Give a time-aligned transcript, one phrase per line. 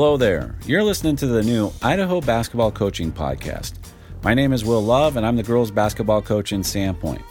[0.00, 0.56] Hello there.
[0.64, 3.74] You're listening to the new Idaho Basketball Coaching Podcast.
[4.22, 7.22] My name is Will Love, and I'm the girls' basketball coach in Sandpoint.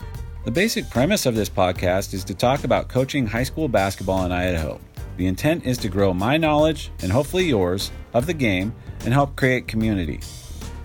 [0.46, 4.32] The basic premise of this podcast is to talk about coaching high school basketball in
[4.32, 4.80] Idaho.
[5.18, 9.36] The intent is to grow my knowledge, and hopefully yours, of the game and help
[9.36, 10.20] create community.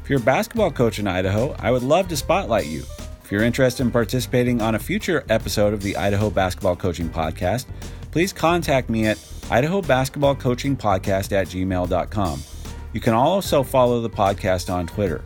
[0.02, 2.84] If you're a basketball coach in Idaho, I would love to spotlight you.
[3.22, 7.66] If you're interested in participating on a future episode of the Idaho Basketball Coaching Podcast,
[8.14, 9.18] please contact me at
[9.50, 12.42] Idaho Basketball Coaching Podcast at gmail.com.
[12.92, 15.24] You can also follow the podcast on Twitter.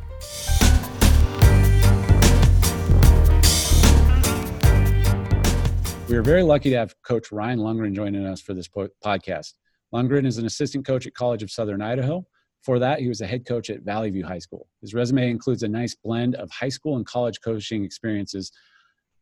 [6.08, 9.52] We are very lucky to have Coach Ryan Lundgren joining us for this podcast.
[9.92, 12.26] Lundgren is an assistant coach at College of Southern Idaho.
[12.62, 14.66] For that, he was a head coach at Valley View High School.
[14.80, 18.50] His resume includes a nice blend of high school and college coaching experiences.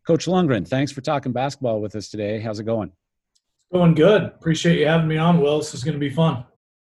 [0.06, 2.38] Coach Lundgren, thanks for talking basketball with us today.
[2.38, 2.92] How's it going?
[3.72, 4.22] Going good.
[4.22, 5.58] Appreciate you having me on, Will.
[5.58, 6.44] This is going to be fun.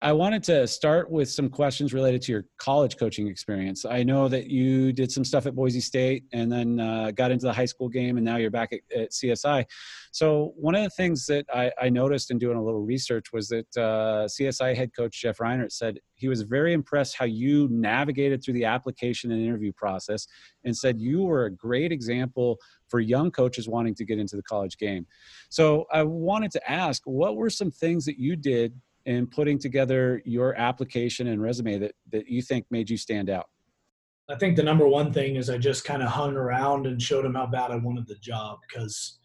[0.05, 3.87] I wanted to start with some questions related to your college coaching experience.
[3.87, 7.47] I know that you did some stuff at Boise State and then uh, got into
[7.47, 9.65] the high school game, and now you're back at, at CSI.
[10.13, 13.49] So, one of the things that I, I, noticed in doing a little research was
[13.49, 18.45] that uh, CSI head coach Jeff Reinert said he was very impressed how you navigated
[18.45, 20.27] through the application and interview process
[20.65, 24.43] and said you were a great example for young coaches wanting to get into the
[24.43, 25.07] college game.
[25.49, 30.23] So, I wanted to ask what were some things that you did in putting together
[30.25, 33.49] your application and resume that, that you think made you stand out?
[34.29, 37.25] I think the number one thing is I just kind of hung around and showed
[37.25, 39.19] them how bad I wanted the job because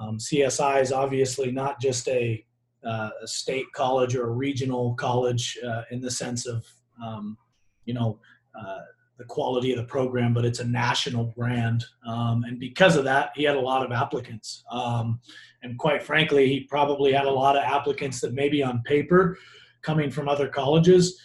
[0.00, 2.44] um, CSI is obviously not just a,
[2.84, 6.64] uh, a, state college or a regional college uh, in the sense of,
[7.02, 7.36] um,
[7.84, 8.20] you know,
[8.58, 8.80] uh,
[9.18, 11.84] the quality of the program, but it's a national brand.
[12.06, 14.64] Um, and because of that, he had a lot of applicants.
[14.70, 15.20] Um,
[15.64, 19.36] and quite frankly, he probably had a lot of applicants that maybe on paper,
[19.82, 21.20] coming from other colleges,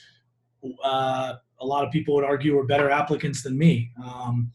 [0.83, 3.91] uh, a lot of people would argue were better applicants than me.
[4.03, 4.51] Um,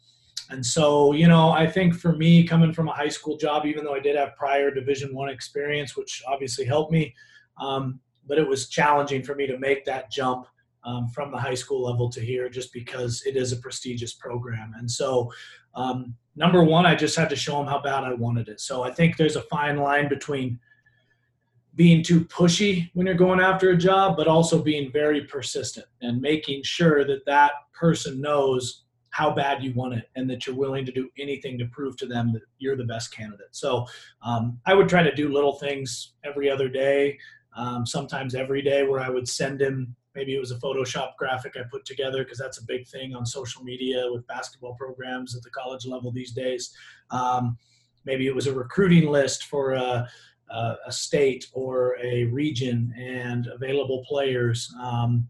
[0.50, 3.84] and so, you know, I think for me, coming from a high school job, even
[3.84, 7.14] though I did have prior Division One experience, which obviously helped me,
[7.60, 10.46] um, but it was challenging for me to make that jump
[10.84, 14.72] um, from the high school level to here just because it is a prestigious program.
[14.76, 15.32] And so,
[15.74, 18.60] um, number one, I just had to show them how bad I wanted it.
[18.60, 20.58] So I think there's a fine line between
[21.74, 26.20] being too pushy when you're going after a job, but also being very persistent and
[26.20, 30.84] making sure that that person knows how bad you want it and that you're willing
[30.84, 33.46] to do anything to prove to them that you're the best candidate.
[33.52, 33.86] So
[34.22, 37.18] um, I would try to do little things every other day,
[37.56, 41.54] um, sometimes every day, where I would send him maybe it was a Photoshop graphic
[41.56, 45.42] I put together because that's a big thing on social media with basketball programs at
[45.42, 46.75] the college level these days.
[47.10, 47.58] Um,
[48.04, 50.08] maybe it was a recruiting list for a,
[50.50, 54.72] a, a, state or a region and available players.
[54.80, 55.28] Um,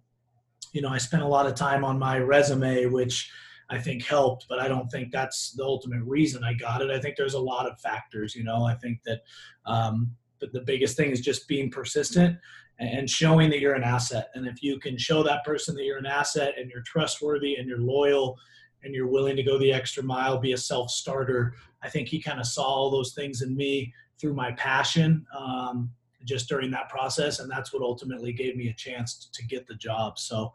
[0.73, 3.31] you know, I spent a lot of time on my resume, which
[3.71, 6.91] I think helped, but I don't think that's the ultimate reason I got it.
[6.91, 8.35] I think there's a lot of factors.
[8.35, 9.21] You know, I think that
[9.65, 12.37] um, the biggest thing is just being persistent
[12.79, 14.31] and showing that you're an asset.
[14.35, 17.69] And if you can show that person that you're an asset and you're trustworthy and
[17.69, 18.37] you're loyal
[18.83, 22.21] and you're willing to go the extra mile, be a self starter, I think he
[22.21, 25.91] kind of saw all those things in me through my passion um,
[26.25, 27.39] just during that process.
[27.39, 30.19] And that's what ultimately gave me a chance to get the job.
[30.19, 30.53] So,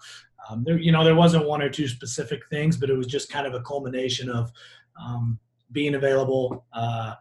[0.49, 3.31] um, there, you know, there wasn't one or two specific things, but it was just
[3.31, 4.51] kind of a culmination of
[5.01, 5.39] um,
[5.71, 6.65] being available.
[6.73, 7.15] Uh,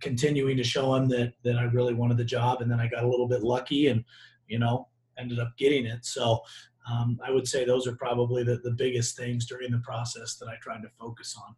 [0.00, 3.04] continuing to show him that that I really wanted the job, and then I got
[3.04, 4.04] a little bit lucky and
[4.48, 4.88] you know
[5.18, 6.04] ended up getting it.
[6.04, 6.40] So
[6.90, 10.48] um, I would say those are probably the, the biggest things during the process that
[10.48, 11.54] I tried to focus on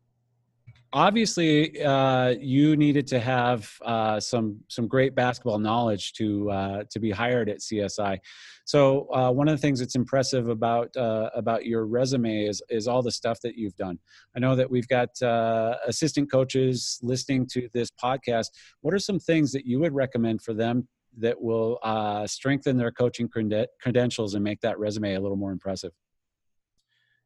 [0.94, 7.00] obviously uh, you needed to have uh, some some great basketball knowledge to uh, to
[7.00, 8.18] be hired at CSI.
[8.64, 12.88] So uh, one of the things that's impressive about uh, about your resume is is
[12.88, 13.98] all the stuff that you've done.
[14.34, 18.46] I know that we've got uh, assistant coaches listening to this podcast.
[18.80, 20.88] What are some things that you would recommend for them
[21.18, 25.92] that will uh, strengthen their coaching credentials and make that resume a little more impressive?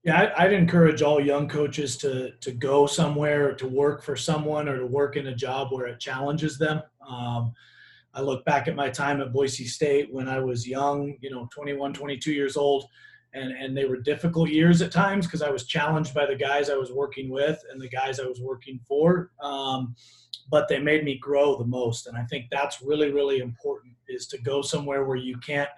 [0.05, 4.79] Yeah, I'd encourage all young coaches to to go somewhere, to work for someone, or
[4.79, 6.81] to work in a job where it challenges them.
[7.07, 7.53] Um,
[8.15, 11.49] I look back at my time at Boise State when I was young, you know,
[11.53, 12.87] 21, 22 years old,
[13.39, 16.71] and and they were difficult years at times because I was challenged by the guys
[16.71, 19.31] I was working with and the guys I was working for.
[19.43, 19.95] Um,
[20.51, 24.27] but they made me grow the most, and I think that's really really important is
[24.29, 25.69] to go somewhere where you can't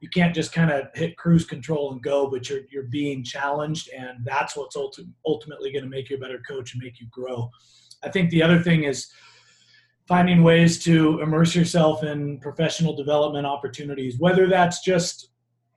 [0.00, 3.88] you can't just kind of hit cruise control and go, but you're you're being challenged,
[3.96, 7.06] and that's what's ulti- ultimately going to make you a better coach and make you
[7.10, 7.50] grow.
[8.02, 9.10] I think the other thing is
[10.06, 15.30] finding ways to immerse yourself in professional development opportunities, whether that's just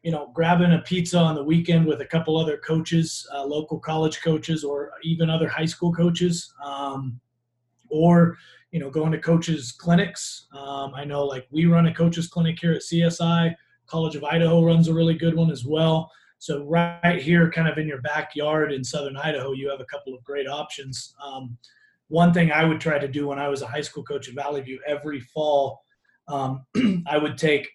[0.08, 3.78] you know, grabbing a pizza on the weekend with a couple other coaches, uh, local
[3.78, 7.20] college coaches, or even other high school coaches, um,
[7.90, 8.38] or
[8.72, 10.48] you know, going to coaches clinics.
[10.58, 13.54] Um, I know like we run a coaches clinic here at CSI.
[13.86, 16.10] College of Idaho runs a really good one as well.
[16.38, 20.14] So right here, kind of in your backyard in southern Idaho, you have a couple
[20.14, 21.16] of great options.
[21.22, 21.58] Um,
[22.08, 24.36] one thing I would try to do when I was a high school coach at
[24.36, 25.82] Valley View every fall,
[26.30, 26.66] um,
[27.08, 27.68] I would take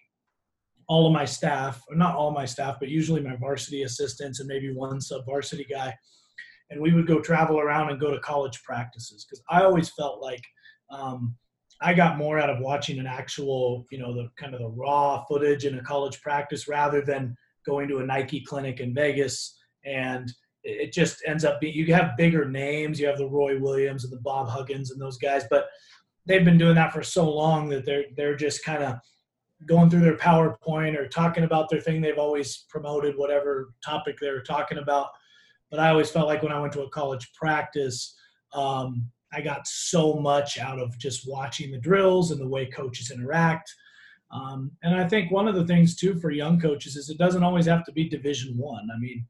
[0.87, 4.73] all of my staff, not all my staff, but usually my varsity assistants and maybe
[4.73, 5.93] one sub varsity guy,
[6.69, 10.21] and we would go travel around and go to college practices because I always felt
[10.21, 10.43] like
[10.89, 11.35] um,
[11.81, 15.23] I got more out of watching an actual, you know, the kind of the raw
[15.25, 17.35] footage in a college practice rather than
[17.65, 19.57] going to a Nike clinic in Vegas.
[19.85, 20.31] And
[20.63, 22.99] it just ends up being you have bigger names.
[22.99, 25.67] You have the roy williams and the bob huggins and those guys but
[26.25, 28.95] they've been doing that for so long that they're they're just kind of
[29.65, 34.41] going through their powerpoint or talking about their thing they've always promoted whatever topic they're
[34.41, 35.07] talking about
[35.69, 38.15] but i always felt like when i went to a college practice
[38.53, 43.11] um, i got so much out of just watching the drills and the way coaches
[43.11, 43.73] interact
[44.31, 47.43] um, and i think one of the things too for young coaches is it doesn't
[47.43, 48.95] always have to be division one I.
[48.95, 49.25] I mean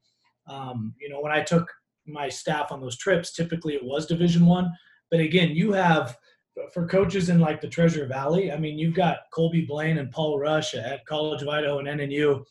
[0.47, 1.69] um, you know, when I took
[2.05, 4.71] my staff on those trips, typically it was Division One.
[5.09, 6.17] But again, you have
[6.73, 8.51] for coaches in like the Treasure Valley.
[8.51, 12.43] I mean, you've got Colby Blaine and Paul Rush at College of Idaho and NNU,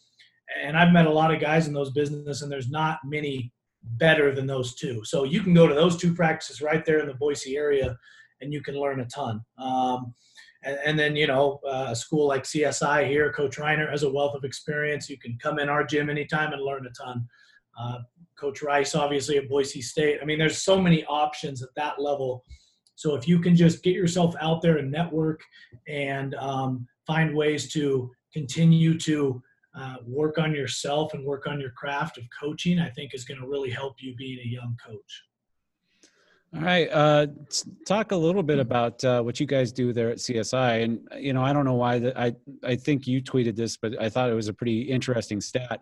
[0.62, 3.52] and I've met a lot of guys in those business, and there's not many
[3.82, 5.04] better than those two.
[5.04, 7.96] So you can go to those two practices right there in the Boise area,
[8.40, 9.40] and you can learn a ton.
[9.58, 10.14] Um,
[10.64, 14.10] and, and, then you know, uh, a school like CSI here, Coach Reinert has a
[14.10, 15.10] wealth of experience.
[15.10, 17.26] You can come in our gym anytime and learn a ton.
[17.78, 17.98] Uh,
[18.38, 20.18] Coach Rice, obviously at Boise State.
[20.22, 22.44] I mean, there's so many options at that level.
[22.94, 25.40] So if you can just get yourself out there and network
[25.88, 29.42] and um, find ways to continue to
[29.74, 33.40] uh, work on yourself and work on your craft of coaching, I think is going
[33.40, 35.24] to really help you being a young coach.
[36.54, 36.86] All right.
[36.92, 37.28] Uh,
[37.86, 40.84] talk a little bit about uh, what you guys do there at CSI.
[40.84, 43.98] And, you know, I don't know why that I, I think you tweeted this, but
[43.98, 45.80] I thought it was a pretty interesting stat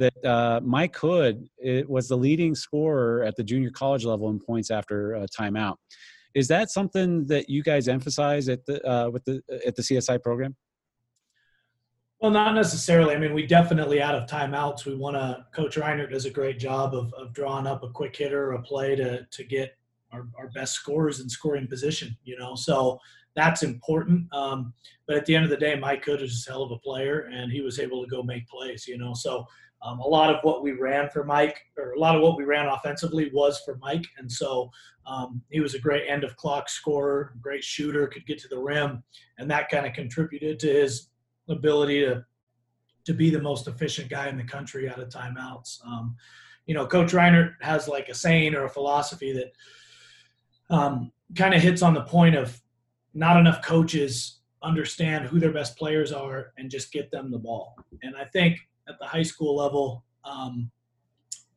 [0.00, 4.40] that uh, Mike Hood it was the leading scorer at the junior college level in
[4.40, 5.76] points after uh, timeout.
[6.34, 10.22] Is that something that you guys emphasize at the uh, with the at the CSI
[10.22, 10.56] program?
[12.20, 13.14] Well, not necessarily.
[13.14, 14.84] I mean, we definitely out of timeouts.
[14.84, 15.46] We want to.
[15.54, 18.62] Coach Reinert does a great job of, of drawing up a quick hitter or a
[18.62, 19.76] play to to get
[20.12, 22.16] our, our best scorers in scoring position.
[22.24, 22.98] You know, so
[23.36, 24.32] that's important.
[24.34, 24.74] Um,
[25.06, 27.30] but at the end of the day, Mike Hood is a hell of a player,
[27.32, 28.88] and he was able to go make plays.
[28.88, 29.46] You know, so
[29.82, 32.44] um, a lot of what we ran for Mike, or a lot of what we
[32.44, 34.70] ran offensively, was for Mike, and so
[35.06, 38.58] um, he was a great end of clock scorer, great shooter, could get to the
[38.58, 39.02] rim,
[39.38, 41.10] and that kind of contributed to his
[41.48, 42.24] ability to
[43.04, 45.78] to be the most efficient guy in the country out of timeouts.
[45.86, 46.14] Um,
[46.66, 49.52] you know, Coach Reinert has like a saying or a philosophy that
[50.68, 52.60] um, kind of hits on the point of
[53.14, 57.76] not enough coaches understand who their best players are and just get them the ball.
[58.02, 58.58] And I think
[58.88, 60.70] at the high school level, um,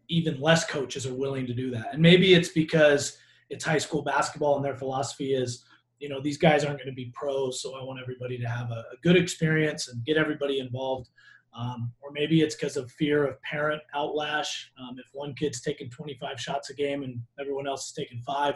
[0.10, 1.94] even less coaches are willing to do that.
[1.94, 3.18] And maybe it's because
[3.50, 5.64] it's high school basketball and their philosophy is,
[6.00, 8.72] you know, these guys aren't going to be pros, so I want everybody to have
[8.72, 11.10] a, a good experience and get everybody involved.
[11.54, 14.68] Um, or maybe it's because of fear of parent outlash.
[14.80, 18.56] Um, if one kid's taking 25 shots a game and everyone else is taking five,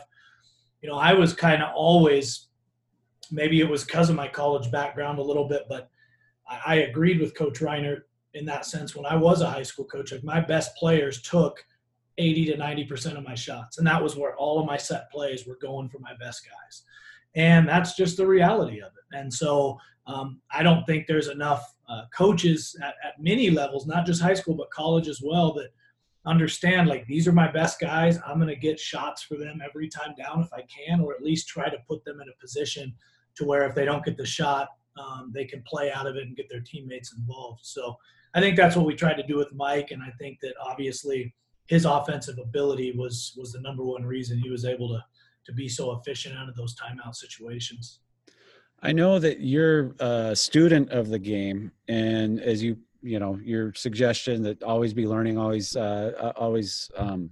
[0.82, 2.48] you know, I was kind of always,
[3.32, 5.90] maybe it was because of my college background a little bit, but
[6.50, 8.02] I, I agreed with Coach Reinert
[8.36, 10.12] in that sense when I was a high school coach.
[10.12, 11.66] Like my best players took
[12.18, 13.78] 80 to 90% of my shots.
[13.78, 16.84] And that was where all of my set plays were going for my best guys.
[17.36, 19.18] And that's just the reality of it.
[19.18, 19.78] And so
[20.08, 24.34] um, I don't think there's enough uh, coaches at, at many levels, not just high
[24.34, 25.70] school, but college as well, that
[26.26, 28.18] understand like these are my best guys.
[28.26, 31.24] I'm going to get shots for them every time down if I can, or at
[31.24, 32.94] least try to put them in a position
[33.36, 36.24] to where if they don't get the shot, um, they can play out of it
[36.24, 37.62] and get their teammates involved.
[37.64, 37.98] So
[38.36, 41.34] I think that's what we tried to do with Mike, and I think that obviously
[41.68, 45.04] his offensive ability was was the number one reason he was able to
[45.46, 48.02] to be so efficient out of those timeout situations.
[48.82, 53.74] I know that you're a student of the game, and as you you know your
[53.74, 57.30] suggestion that always be learning, always uh, uh always um,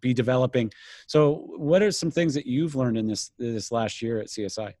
[0.00, 0.70] be developing.
[1.08, 4.72] So, what are some things that you've learned in this this last year at CSI?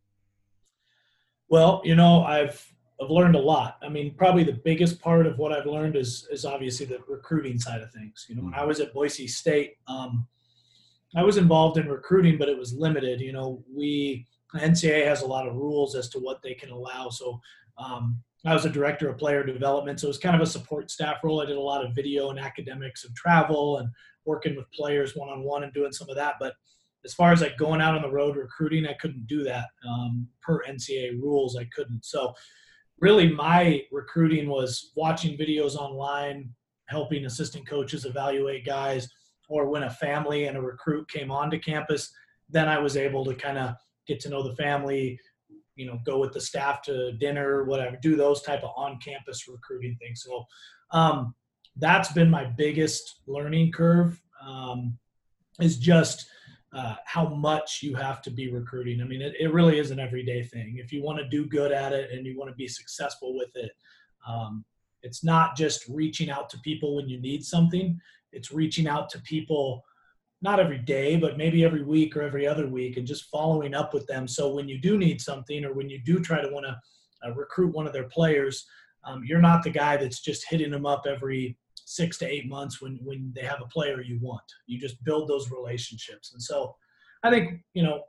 [1.48, 2.64] Well, you know, I've
[3.00, 3.78] I've learned a lot.
[3.82, 7.58] I mean, probably the biggest part of what I've learned is is obviously the recruiting
[7.58, 8.26] side of things.
[8.28, 10.26] You know, when I was at Boise State, um,
[11.16, 13.20] I was involved in recruiting, but it was limited.
[13.20, 17.08] You know, we NCAA has a lot of rules as to what they can allow.
[17.08, 17.40] So,
[17.76, 20.90] um, I was a director of player development, so it was kind of a support
[20.90, 21.40] staff role.
[21.40, 23.90] I did a lot of video and academics and travel and
[24.24, 26.34] working with players one on one and doing some of that.
[26.38, 26.54] But
[27.04, 30.28] as far as like going out on the road recruiting, I couldn't do that um,
[30.40, 31.56] per NCAA rules.
[31.56, 32.04] I couldn't.
[32.04, 32.32] So
[33.00, 36.50] really, my recruiting was watching videos online,
[36.86, 39.08] helping assistant coaches evaluate guys,
[39.48, 42.10] or when a family and a recruit came onto campus,
[42.48, 43.74] then I was able to kind of
[44.06, 45.18] get to know the family,
[45.78, 49.48] you know go with the staff to dinner whatever do those type of on campus
[49.48, 50.22] recruiting things.
[50.26, 50.44] So
[50.90, 51.34] um,
[51.76, 54.98] that's been my biggest learning curve um,
[55.60, 56.28] is just
[56.72, 59.00] uh, how much you have to be recruiting.
[59.00, 60.78] I mean it, it really is an everyday thing.
[60.78, 63.50] If you want to do good at it and you want to be successful with
[63.54, 63.72] it
[64.26, 64.64] um,
[65.02, 67.98] it's not just reaching out to people when you need something.
[68.32, 69.84] It's reaching out to people
[70.40, 73.92] not every day, but maybe every week or every other week, and just following up
[73.92, 74.28] with them.
[74.28, 76.78] So when you do need something, or when you do try to want to
[77.26, 78.64] uh, recruit one of their players,
[79.04, 81.56] um, you're not the guy that's just hitting them up every
[81.86, 84.42] six to eight months when when they have a player you want.
[84.66, 86.74] You just build those relationships, and so
[87.22, 88.02] I think you know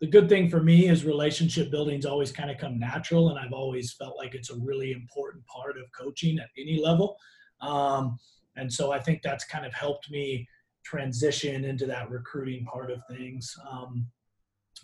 [0.00, 3.52] the good thing for me is relationship building's always kind of come natural, and I've
[3.52, 7.16] always felt like it's a really important part of coaching at any level.
[7.60, 8.18] Um,
[8.56, 10.48] and so I think that's kind of helped me
[10.84, 13.54] transition into that recruiting part of things.
[13.70, 14.06] Um,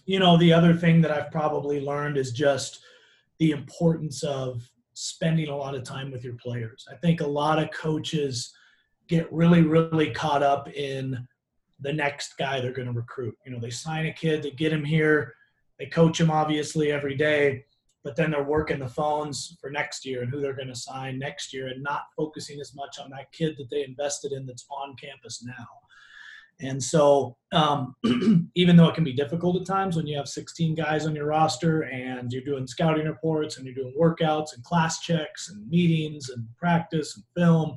[0.05, 2.81] you know, the other thing that I've probably learned is just
[3.39, 6.89] the importance of spending a lot of time with your players.
[6.91, 8.55] I think a lot of coaches
[9.09, 11.29] get really, really caught up in
[11.81, 13.37] the next guy they're going to recruit.
[13.45, 15.35] You know, they sign a kid, they get him here,
[15.79, 17.67] they coach him obviously every day,
[18.05, 21.19] but then they're working the phones for next year and who they're going to sign
[21.19, 24.65] next year and not focusing as much on that kid that they invested in that's
[24.71, 25.67] on campus now.
[26.61, 27.95] And so, um,
[28.55, 31.27] even though it can be difficult at times when you have 16 guys on your
[31.27, 36.31] roster and you're doing scouting reports and you're doing workouts and class checks and meetings
[36.31, 37.77] and practice and film,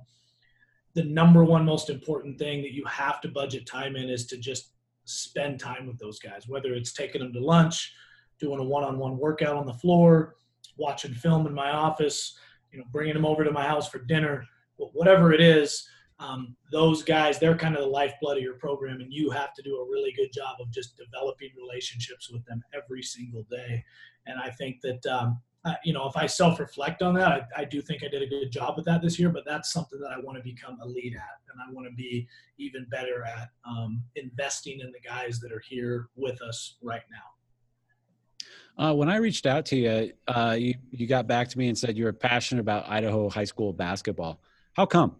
[0.93, 4.38] the number one most important thing that you have to budget time in is to
[4.38, 4.71] just
[5.03, 7.93] spend time with those guys, whether it's taking them to lunch,
[8.39, 10.36] doing a one on one workout on the floor,
[10.77, 12.38] watching film in my office,
[12.71, 14.45] you know, bringing them over to my house for dinner,
[14.77, 15.86] whatever it is
[16.19, 19.61] um, those guys, they're kind of the lifeblood of your program, and you have to
[19.61, 23.83] do a really good job of just developing relationships with them every single day.
[24.25, 27.61] And I think that, um, uh, you know, if I self reflect on that, I,
[27.61, 29.99] I, do think I did a good job with that this year, but that's something
[29.99, 33.49] that I want to become lead at, and I want to be even better at
[33.65, 38.83] um, investing in the guys that are here with us right now.
[38.83, 41.77] Uh, when I reached out to you, uh, you, you got back to me and
[41.77, 44.41] said you were passionate about Idaho high school basketball.
[44.73, 45.17] How come?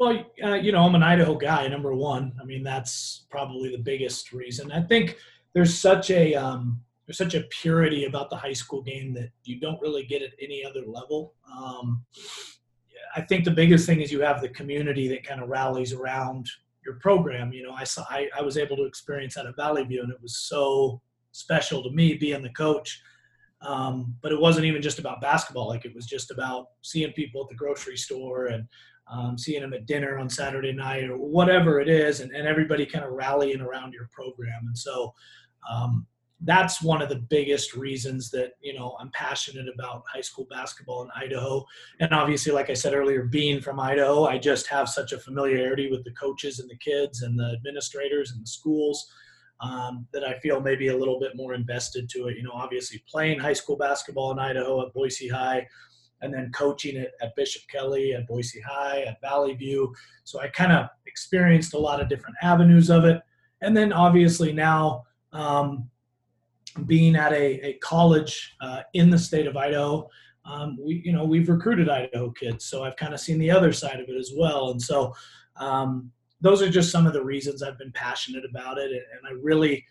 [0.00, 2.32] Well, uh, you know, I'm an Idaho guy, number one.
[2.40, 4.72] I mean, that's probably the biggest reason.
[4.72, 5.18] I think
[5.52, 9.60] there's such a um, there's such a purity about the high school game that you
[9.60, 11.34] don't really get at any other level.
[11.54, 12.02] Um,
[13.14, 16.46] I think the biggest thing is you have the community that kind of rallies around
[16.82, 17.52] your program.
[17.52, 20.10] You know, I saw I, I was able to experience that at Valley View, and
[20.10, 21.02] it was so
[21.32, 23.02] special to me being the coach.
[23.60, 25.68] Um, but it wasn't even just about basketball.
[25.68, 28.66] Like it was just about seeing people at the grocery store and
[29.10, 32.86] um, seeing them at dinner on Saturday night or whatever it is, and, and everybody
[32.86, 34.66] kind of rallying around your program.
[34.66, 35.12] And so
[35.68, 36.06] um,
[36.42, 41.02] that's one of the biggest reasons that you know I'm passionate about high school basketball
[41.02, 41.64] in Idaho.
[41.98, 45.90] And obviously, like I said earlier, being from Idaho, I just have such a familiarity
[45.90, 49.12] with the coaches and the kids and the administrators and the schools.
[49.62, 52.36] Um, that I feel maybe a little bit more invested to it.
[52.38, 55.66] You know, obviously playing high school basketball in Idaho at Boise High,
[56.22, 59.92] and then coaching it at Bishop Kelly, at Boise High, at Valley View.
[60.24, 63.20] So I kind of experienced a lot of different avenues of it.
[63.62, 65.88] And then obviously now um,
[66.86, 70.08] being at a, a college uh, in the state of Idaho,
[70.44, 73.72] um, we you know we've recruited Idaho kids, so I've kind of seen the other
[73.72, 74.70] side of it as well.
[74.70, 75.14] And so
[75.56, 76.10] um,
[76.40, 79.84] those are just some of the reasons I've been passionate about it, and I really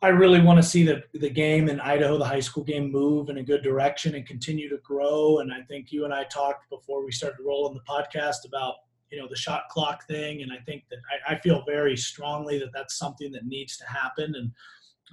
[0.00, 3.30] I really want to see the the game in Idaho, the high school game, move
[3.30, 5.38] in a good direction and continue to grow.
[5.38, 8.74] And I think you and I talked before we started rolling the podcast about
[9.10, 12.58] you know the shot clock thing, and I think that I, I feel very strongly
[12.60, 14.34] that that's something that needs to happen.
[14.36, 14.52] And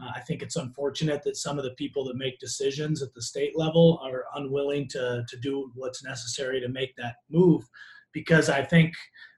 [0.03, 3.21] uh, I think it's unfortunate that some of the people that make decisions at the
[3.21, 7.63] state level are unwilling to to do what's necessary to make that move,
[8.11, 8.93] because I think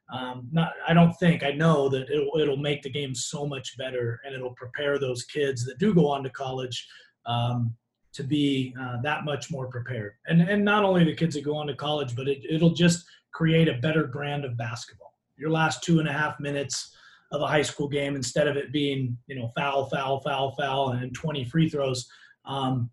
[0.10, 3.78] um, not I don't think I know that it'll, it'll make the game so much
[3.78, 6.88] better and it'll prepare those kids that do go on to college
[7.26, 7.74] um,
[8.14, 10.14] to be uh, that much more prepared.
[10.28, 13.06] And and not only the kids that go on to college but it, it'll just
[13.34, 15.14] create a better brand of basketball.
[15.38, 16.96] Your last two and a half minutes
[17.32, 20.92] of a high school game instead of it being you know foul foul foul foul
[20.92, 22.08] and 20 free throws
[22.46, 22.90] um,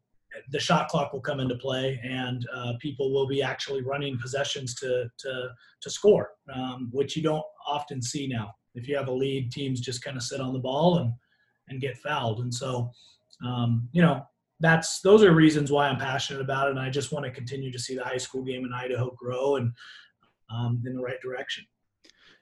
[0.51, 4.75] the shot clock will come into play, and uh, people will be actually running possessions
[4.77, 5.49] to to
[5.81, 8.55] to score, um, which you don't often see now.
[8.75, 11.13] If you have a lead, teams just kind of sit on the ball and
[11.69, 12.91] and get fouled, and so
[13.45, 14.27] um, you know
[14.61, 17.73] that's those are reasons why I'm passionate about it, and I just want to continue
[17.73, 19.73] to see the high school game in Idaho grow and
[20.51, 21.65] um, in the right direction.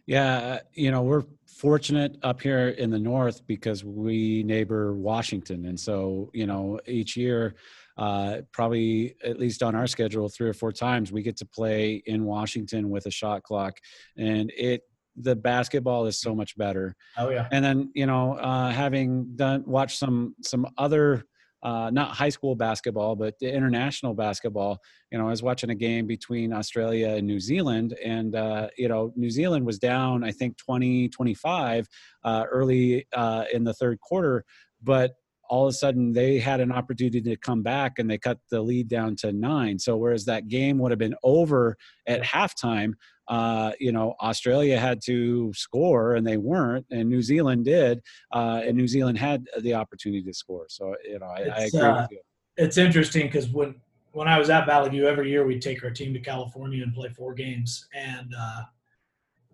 [0.06, 5.66] Yeah, you know, we're fortunate up here in the north because we neighbor Washington.
[5.66, 7.54] And so, you know, each year,
[7.96, 12.02] uh, probably at least on our schedule, three or four times, we get to play
[12.06, 13.78] in Washington with a shot clock.
[14.16, 14.82] And it,
[15.16, 16.94] the basketball is so much better.
[17.18, 17.48] Oh yeah.
[17.52, 21.24] And then, you know, uh, having done watched some some other
[21.62, 24.80] uh, not high school basketball, but international basketball.
[25.10, 28.88] You know, I was watching a game between Australia and New Zealand, and uh, you
[28.88, 31.86] know, New Zealand was down, I think, 20, 25
[32.24, 34.44] uh, early uh, in the third quarter,
[34.82, 35.14] but
[35.52, 38.58] all of a sudden they had an opportunity to come back and they cut the
[38.58, 39.78] lead down to nine.
[39.78, 42.94] So whereas that game would have been over at halftime,
[43.28, 48.00] uh, you know, Australia had to score and they weren't, and New Zealand did,
[48.32, 50.64] uh, and New Zealand had the opportunity to score.
[50.70, 52.20] So, you know, I, I agree uh, with you.
[52.56, 53.74] It's interesting because when
[54.12, 56.94] when I was at Valley View, every year we'd take our team to California and
[56.94, 58.62] play four games, and uh,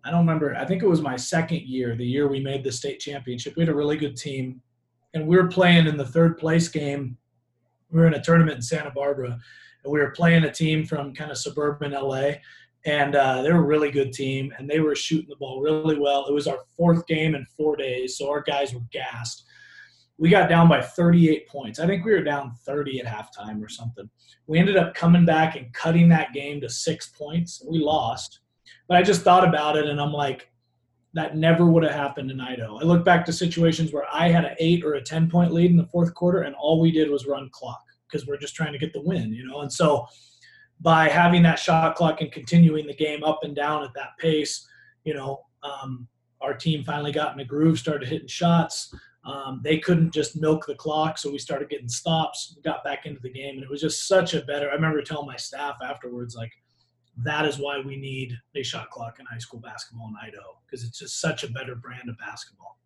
[0.05, 0.55] I don't remember.
[0.55, 3.57] I think it was my second year, the year we made the state championship.
[3.57, 4.61] We had a really good team,
[5.15, 7.17] and we were playing in the third place game.
[7.91, 9.39] We were in a tournament in Santa Barbara,
[9.85, 12.33] and we were playing a team from kind of suburban LA
[12.85, 15.99] and uh, they were a really good team, and they were shooting the ball really
[15.99, 16.27] well.
[16.27, 19.45] It was our fourth game in four days, so our guys were gassed.
[20.17, 21.79] We got down by 38 points.
[21.79, 24.09] I think we were down 30 at halftime or something.
[24.47, 27.63] We ended up coming back and cutting that game to six points.
[27.69, 28.41] We lost,
[28.89, 30.51] but I just thought about it, and I'm like,
[31.15, 32.79] that never would have happened in Idaho.
[32.79, 35.71] I look back to situations where I had an eight or a 10 point lead
[35.71, 38.73] in the fourth quarter, and all we did was run clock because we're just trying
[38.73, 39.61] to get the win, you know.
[39.61, 40.07] And so
[40.81, 44.67] by having that shot clock and continuing the game up and down at that pace,
[45.05, 46.07] you know, um,
[46.41, 48.95] our team finally got in a groove, started hitting shots.
[49.25, 52.55] Um, they couldn't just milk the clock, so we started getting stops.
[52.57, 54.71] We got back into the game, and it was just such a better.
[54.71, 56.53] I remember telling my staff afterwards, like,
[57.25, 60.85] that is why we need a shot clock in high school basketball in Idaho because
[60.85, 62.79] it's just such a better brand of basketball.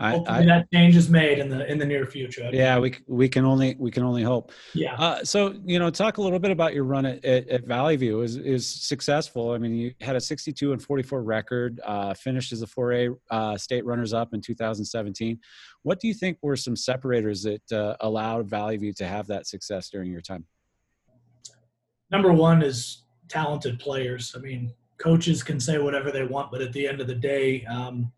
[0.00, 2.48] I, Hopefully I, that change is made in the in the near future.
[2.52, 4.52] Yeah, we we can only we can only hope.
[4.72, 4.94] Yeah.
[4.94, 7.96] Uh, so you know, talk a little bit about your run at, at, at, Valley
[7.96, 8.20] View.
[8.20, 9.50] Is is successful?
[9.50, 13.56] I mean, you had a 62 and 44 record, uh, finished as a 4A uh,
[13.56, 15.38] state runners up in 2017.
[15.82, 19.48] What do you think were some separators that uh, allowed Valley View to have that
[19.48, 20.46] success during your time?
[22.10, 24.34] Number one is talented players.
[24.36, 27.64] I mean, coaches can say whatever they want, but at the end of the day.
[27.66, 28.12] Um,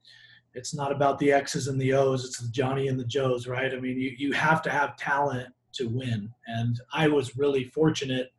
[0.54, 2.24] it's not about the X's and the O's.
[2.24, 3.72] It's the Johnny and the Joes, right?
[3.72, 6.32] I mean, you, you have to have talent to win.
[6.46, 8.32] And I was really fortunate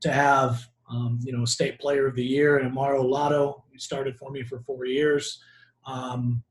[0.00, 4.18] to have, um, you know, state player of the year and Amaro Lotto, who started
[4.18, 5.40] for me for four years.
[5.86, 6.42] Um,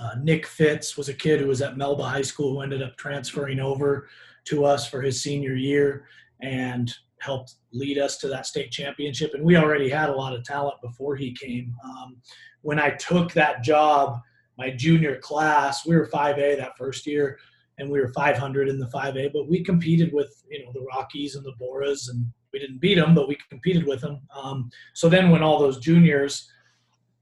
[0.00, 2.96] uh, Nick Fitz was a kid who was at Melba High School who ended up
[2.96, 4.08] transferring over
[4.46, 6.06] to us for his senior year
[6.40, 6.92] and
[7.26, 9.34] helped lead us to that state championship.
[9.34, 11.74] And we already had a lot of talent before he came.
[11.84, 12.16] Um,
[12.62, 14.20] when I took that job,
[14.56, 17.38] my junior class, we were 5A that first year,
[17.78, 19.32] and we were 500 in the 5A.
[19.32, 22.94] But we competed with you know the Rockies and the Borahs, and we didn't beat
[22.94, 24.20] them, but we competed with them.
[24.34, 26.50] Um, so then when all those juniors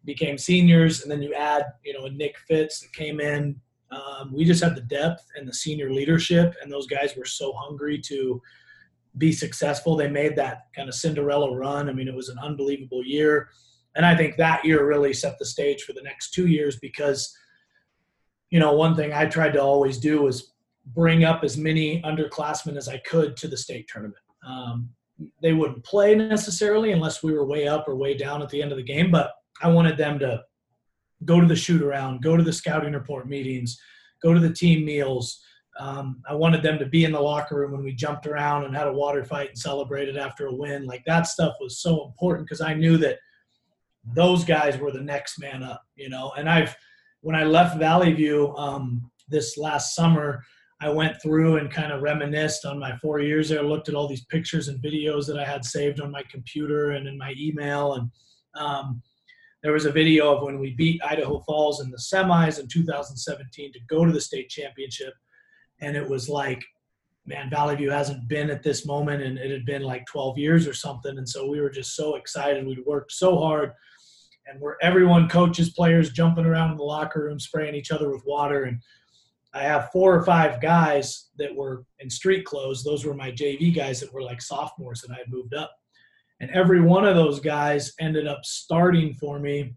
[0.05, 3.61] became seniors, and then you add you know Nick Fitz that came in.
[3.91, 7.53] Um, we just had the depth and the senior leadership, and those guys were so
[7.53, 8.41] hungry to
[9.19, 9.97] be successful.
[9.97, 11.89] They made that kind of Cinderella run.
[11.89, 13.49] I mean, it was an unbelievable year.
[13.97, 17.37] And I think that year really set the stage for the next two years because,
[18.51, 20.53] you know, one thing I tried to always do was
[20.87, 24.23] bring up as many underclassmen as I could to the state tournament.
[24.47, 24.91] Um,
[25.43, 28.73] they wouldn't play necessarily unless we were way up or way down at the end
[28.73, 30.43] of the game, but I wanted them to
[31.25, 33.81] go to the shoot around, go to the scouting report meetings,
[34.23, 35.41] go to the team meals.
[35.79, 38.77] Um, I wanted them to be in the locker room when we jumped around and
[38.77, 40.87] had a water fight and celebrated after a win.
[40.87, 43.19] Like that stuff was so important because I knew that–
[44.13, 46.33] those guys were the next man up, you know.
[46.37, 46.77] And I've
[47.23, 50.45] when I left Valley View um, this last summer,
[50.81, 53.63] I went through and kind of reminisced on my four years there.
[53.63, 57.09] Looked at all these pictures and videos that I had saved on my computer and
[57.09, 58.11] in my email, and
[58.57, 59.03] um,
[59.63, 63.73] there was a video of when we beat Idaho Falls in the semis in 2017
[63.73, 65.15] to go to the state championship,
[65.81, 66.65] and it was like
[67.27, 70.69] man, Valley View hasn't been at this moment and it had been like 12 years
[70.69, 71.17] or something.
[71.17, 72.67] And so we were just so excited.
[72.67, 73.73] We'd worked so hard
[74.47, 78.27] and where everyone coaches players jumping around in the locker room spraying each other with
[78.27, 78.81] water and
[79.55, 82.83] I have four or five guys that were in street clothes.
[82.83, 85.73] Those were my JV guys that were like sophomores and I had moved up.
[86.41, 89.75] And every one of those guys ended up starting for me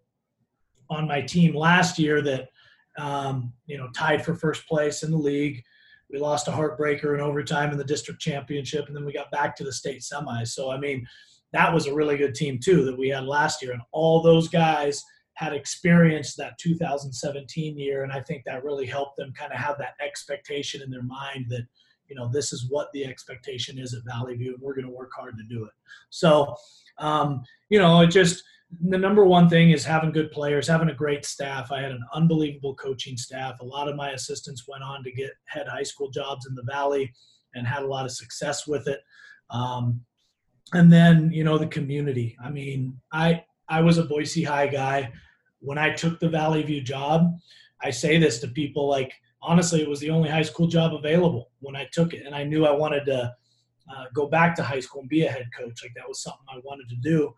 [0.90, 2.50] on my team last year that,
[2.98, 5.64] um, you know, tied for first place in the league.
[6.12, 9.56] We lost a heartbreaker in overtime in the district championship, and then we got back
[9.58, 10.50] to the state semis.
[10.50, 11.06] So, I mean,
[11.54, 13.74] that was a really good team too that we had last year.
[13.74, 15.04] And all those guys–
[15.38, 19.78] had experienced that 2017 year, and I think that really helped them kind of have
[19.78, 21.67] that expectation in their mind that
[22.08, 24.91] you know this is what the expectation is at Valley View, and we're going to
[24.91, 25.72] work hard to do it.
[26.10, 26.56] So,
[26.98, 28.43] um, you know, it just
[28.82, 31.72] the number one thing is having good players, having a great staff.
[31.72, 33.60] I had an unbelievable coaching staff.
[33.62, 36.63] A lot of my assistants went on to get head high school jobs in the
[36.63, 37.13] Valley
[37.56, 39.00] and had a lot of success with it.
[39.50, 40.02] Um,
[40.74, 42.38] and then you know the community.
[42.43, 45.12] I mean, I I was a Boise High guy
[45.60, 47.38] when I took the Valley View job,
[47.82, 49.13] I say this to people like,
[49.48, 52.26] honestly, it was the only high school job available when I took it.
[52.26, 53.34] And I knew I wanted to
[53.90, 55.82] uh, go back to high school and be a head coach.
[55.82, 57.34] Like that was something I wanted to do.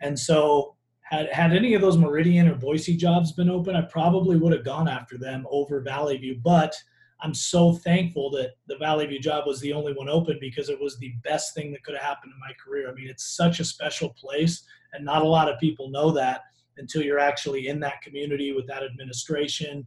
[0.00, 4.36] And so, had, had any of those Meridian or Boise jobs been open, I probably
[4.36, 6.40] would have gone after them over Valley View.
[6.42, 6.74] But
[7.22, 10.80] I'm so thankful that the Valley View job was the only one open because it
[10.80, 12.90] was the best thing that could have happened in my career.
[12.90, 16.40] I mean, it's such a special place, and not a lot of people know that
[16.76, 19.86] until you're actually in that community with that administration.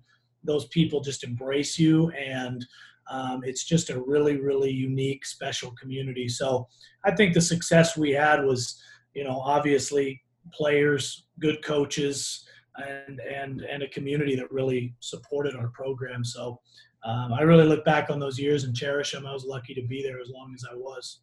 [0.49, 2.65] Those people just embrace you, and
[3.12, 6.27] um, it's just a really, really unique, special community.
[6.27, 6.67] So
[7.05, 8.81] I think the success we had was,
[9.13, 10.19] you know, obviously
[10.51, 16.23] players, good coaches, and and and a community that really supported our program.
[16.25, 16.59] So
[17.03, 19.27] um, I really look back on those years and cherish them.
[19.27, 21.19] I was lucky to be there as long as I was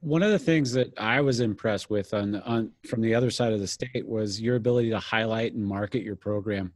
[0.00, 3.52] one of the things that I was impressed with on on from the other side
[3.52, 6.72] of the state was your ability to highlight and market your program.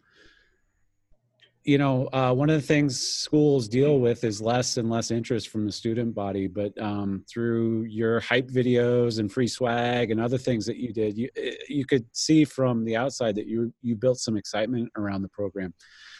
[1.71, 5.51] You know, uh, one of the things schools deal with is less and less interest
[5.51, 10.37] from the student body, but um, through your hype videos and free swag and other
[10.37, 13.95] things that you did, you eh, you could see from the outside that you you
[13.95, 15.73] built some excitement around the program.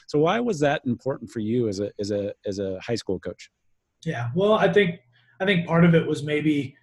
[0.07, 3.19] So why was that important for you as a as a as a high school
[3.19, 3.51] coach?
[4.05, 5.01] Yeah, well, I think
[5.41, 6.77] I think part of it was maybe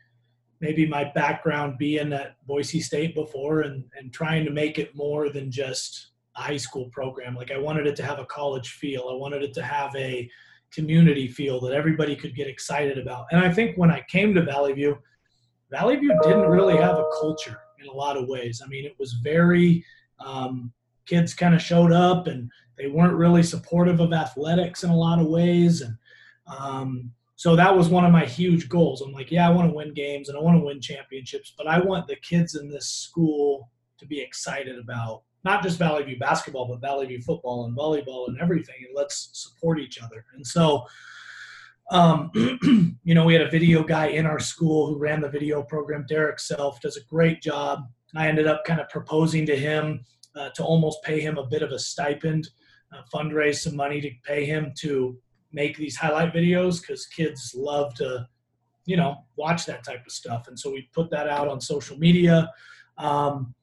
[0.60, 5.30] maybe my background being at Boise State before and, and trying to make it more
[5.30, 7.36] than just high school program.
[7.36, 9.10] Like I wanted it to have a college feel.
[9.12, 10.30] I wanted it to have a
[10.72, 13.26] community feel that everybody could get excited about.
[13.32, 14.98] And I think when I came to Valley View,
[15.72, 18.62] Valley View didn't really have a culture in a lot of ways.
[18.64, 19.84] I mean, it was very,
[20.24, 20.72] um,
[21.06, 25.20] kids kind of showed up and they weren't really supportive of athletics in a lot
[25.20, 25.82] of ways.
[25.82, 25.98] And,
[26.48, 29.02] um, so that was one of my huge goals.
[29.02, 31.68] I'm like, yeah, I want to win games and I want to win championships, but
[31.68, 33.70] I want the kids in this school
[34.00, 38.28] to be excited about not just Valley View basketball, but Valley View football and volleyball
[38.28, 38.76] and everything.
[38.86, 40.26] And let's support each other.
[40.36, 40.86] And so,
[41.90, 42.30] um,
[43.04, 46.06] you know, we had a video guy in our school who ran the video program.
[46.08, 47.84] Derek Self does a great job.
[48.14, 50.04] I ended up kind of proposing to him
[50.36, 52.50] uh, to almost pay him a bit of a stipend,
[52.94, 55.18] uh, fundraise some money to pay him to
[55.54, 58.28] make these highlight videos because kids love to,
[58.86, 60.50] you know, watch that type of stuff.
[60.50, 62.52] And so we put that out on social media.
[62.98, 63.54] Um,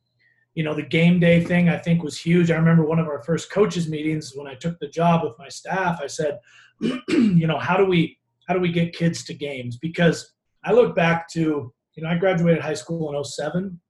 [0.54, 2.50] you know, the game day thing I think was huge.
[2.50, 5.48] I remember one of our first coaches meetings when I took the job with my
[5.48, 6.00] staff.
[6.02, 6.38] I said,
[6.80, 9.78] you know, how do we how do we get kids to games?
[9.78, 10.32] Because
[10.64, 13.80] I look back to, you know, I graduated high school in 07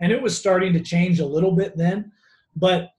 [0.00, 2.12] and it was starting to change a little bit then,
[2.56, 2.90] but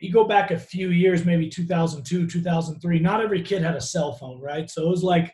[0.00, 4.12] you go back a few years, maybe 2002, 2003, not every kid had a cell
[4.12, 4.68] phone, right?
[4.68, 5.32] So it was like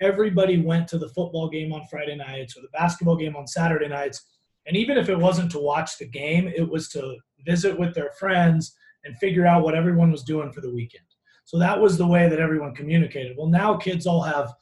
[0.00, 3.88] everybody went to the football game on Friday nights or the basketball game on Saturday
[3.88, 4.24] nights.
[4.68, 8.10] And even if it wasn't to watch the game, it was to visit with their
[8.20, 11.04] friends and figure out what everyone was doing for the weekend.
[11.44, 13.36] So that was the way that everyone communicated.
[13.36, 14.52] Well, now kids all have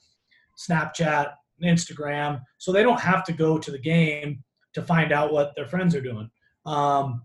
[0.56, 4.42] Snapchat, and Instagram, so they don't have to go to the game
[4.74, 6.30] to find out what their friends are doing.
[6.66, 7.22] Um,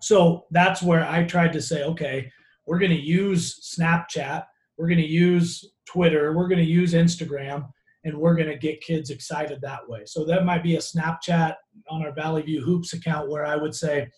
[0.00, 2.32] so that's where I tried to say, okay,
[2.66, 4.44] we're going to use Snapchat,
[4.78, 7.68] we're going to use Twitter, we're going to use Instagram,
[8.04, 10.02] and we're going to get kids excited that way.
[10.06, 11.54] So that might be a Snapchat
[11.88, 14.08] on our Valley View Hoops account where I would say,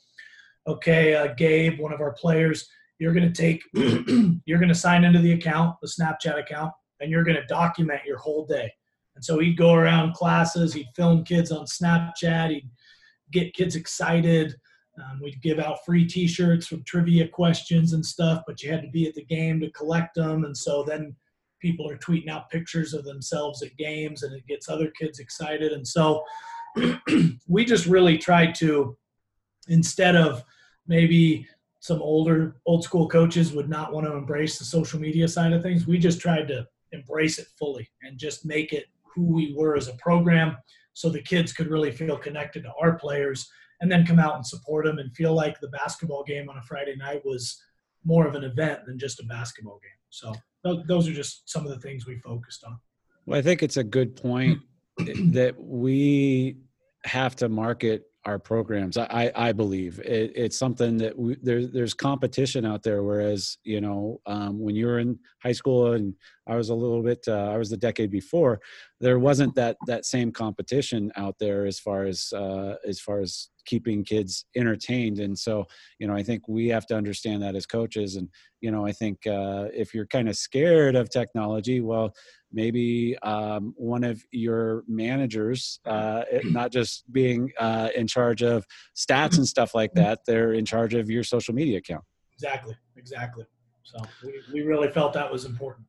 [0.66, 2.68] okay, uh, Gabe, one of our players,
[2.98, 3.62] you're going to take,
[4.44, 8.02] you're going to sign into the account, the Snapchat account, and you're going to document
[8.06, 8.72] your whole day.
[9.16, 12.70] And so he'd go around classes, he'd film kids on Snapchat, he'd
[13.32, 14.54] get kids excited.
[14.98, 18.90] Um, we'd give out free T-shirts with trivia questions and stuff, but you had to
[18.90, 20.44] be at the game to collect them.
[20.44, 21.16] And so then
[21.62, 25.72] people are tweeting out pictures of themselves at games, and it gets other kids excited.
[25.72, 26.22] And so
[27.48, 28.98] we just really tried to,
[29.68, 30.44] instead of
[30.86, 31.46] maybe
[31.80, 35.62] some older old school coaches would not want to embrace the social media side of
[35.62, 35.86] things.
[35.86, 39.88] We just tried to embrace it fully and just make it who we were as
[39.88, 40.56] a program
[40.94, 44.46] so the kids could really feel connected to our players and then come out and
[44.46, 47.60] support them and feel like the basketball game on a Friday night was
[48.04, 49.90] more of an event than just a basketball game.
[50.10, 50.32] So
[50.64, 52.78] those are just some of the things we focused on.
[53.26, 54.60] Well, I think it's a good point
[54.98, 56.56] that we
[57.04, 58.96] have to market our programs.
[58.96, 63.02] I, I believe it, it's something that we, there, there's competition out there.
[63.02, 66.14] Whereas, you know, um, when you were in high school and
[66.46, 68.60] I was a little bit, uh, I was the decade before,
[69.00, 73.48] there wasn't that, that same competition out there as far as, uh, as far as
[73.64, 75.18] keeping kids entertained.
[75.18, 75.64] And so,
[75.98, 78.16] you know, I think we have to understand that as coaches.
[78.16, 78.28] And,
[78.60, 82.12] you know, I think uh, if you're kind of scared of technology, well,
[82.52, 88.64] maybe um, one of your managers, uh, not just being uh, in charge of
[88.96, 92.04] stats and stuff like that, they're in charge of your social media account.
[92.34, 93.44] Exactly, exactly.
[93.82, 95.86] So we, we really felt that was important.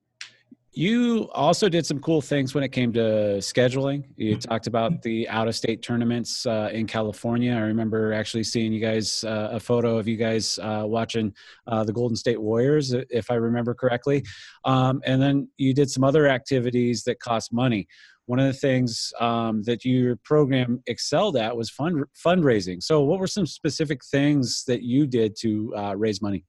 [0.76, 4.06] You also did some cool things when it came to scheduling.
[4.16, 4.40] You mm-hmm.
[4.40, 7.54] talked about the out of state tournaments uh, in California.
[7.54, 11.32] I remember actually seeing you guys, uh, a photo of you guys uh, watching
[11.68, 14.24] uh, the Golden State Warriors, if I remember correctly.
[14.66, 17.88] Um, and then you did some other activities that cost money.
[18.26, 22.82] One of the things um, that your program excelled at was fund fundraising.
[22.82, 26.46] So, what were some specific things that you did to uh, raise money?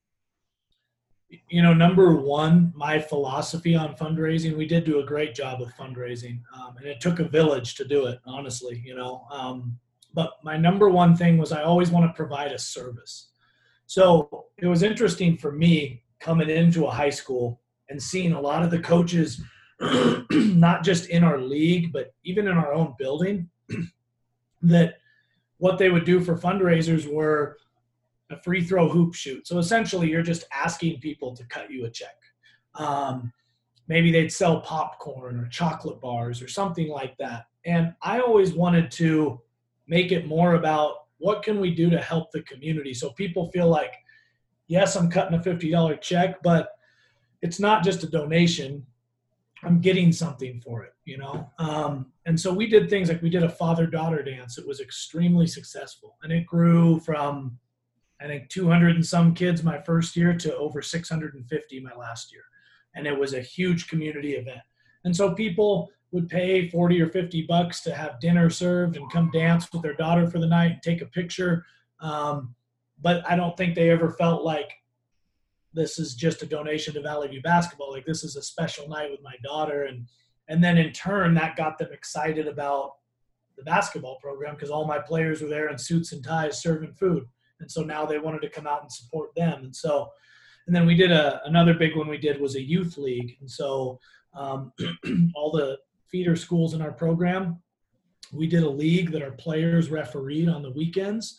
[1.48, 5.72] You know, number one, my philosophy on fundraising, we did do a great job of
[5.74, 6.40] fundraising.
[6.54, 9.26] Um, and it took a village to do it, honestly, you know.
[9.30, 9.78] Um,
[10.12, 13.30] but my number one thing was I always want to provide a service.
[13.86, 18.62] So it was interesting for me coming into a high school and seeing a lot
[18.62, 19.40] of the coaches,
[20.30, 23.48] not just in our league, but even in our own building,
[24.62, 24.94] that
[25.58, 27.58] what they would do for fundraisers were
[28.34, 29.46] a free throw hoop shoot.
[29.46, 32.16] So essentially, you're just asking people to cut you a check.
[32.74, 33.32] Um,
[33.88, 37.46] maybe they'd sell popcorn or chocolate bars or something like that.
[37.64, 39.40] And I always wanted to
[39.86, 43.68] make it more about what can we do to help the community so people feel
[43.68, 43.94] like,
[44.66, 46.70] yes, I'm cutting a $50 check, but
[47.42, 48.84] it's not just a donation.
[49.62, 51.48] I'm getting something for it, you know?
[51.58, 54.58] Um, and so we did things like we did a father daughter dance.
[54.58, 57.58] It was extremely successful and it grew from
[58.20, 62.42] I think 200 and some kids my first year to over 650 my last year.
[62.94, 64.60] And it was a huge community event.
[65.04, 69.30] And so people would pay 40 or 50 bucks to have dinner served and come
[69.32, 71.66] dance with their daughter for the night and take a picture.
[72.00, 72.54] Um,
[73.02, 74.70] but I don't think they ever felt like
[75.72, 77.90] this is just a donation to Valley View basketball.
[77.90, 79.84] Like this is a special night with my daughter.
[79.84, 80.06] And,
[80.48, 82.92] and then in turn, that got them excited about
[83.56, 87.26] the basketball program because all my players were there in suits and ties serving food
[87.64, 89.64] and so now they wanted to come out and support them.
[89.64, 90.10] And so
[90.66, 93.36] and then we did a another big one we did was a youth league.
[93.40, 93.98] And so
[94.34, 94.72] um,
[95.34, 95.78] all the
[96.10, 97.60] feeder schools in our program
[98.32, 101.38] we did a league that our players refereed on the weekends.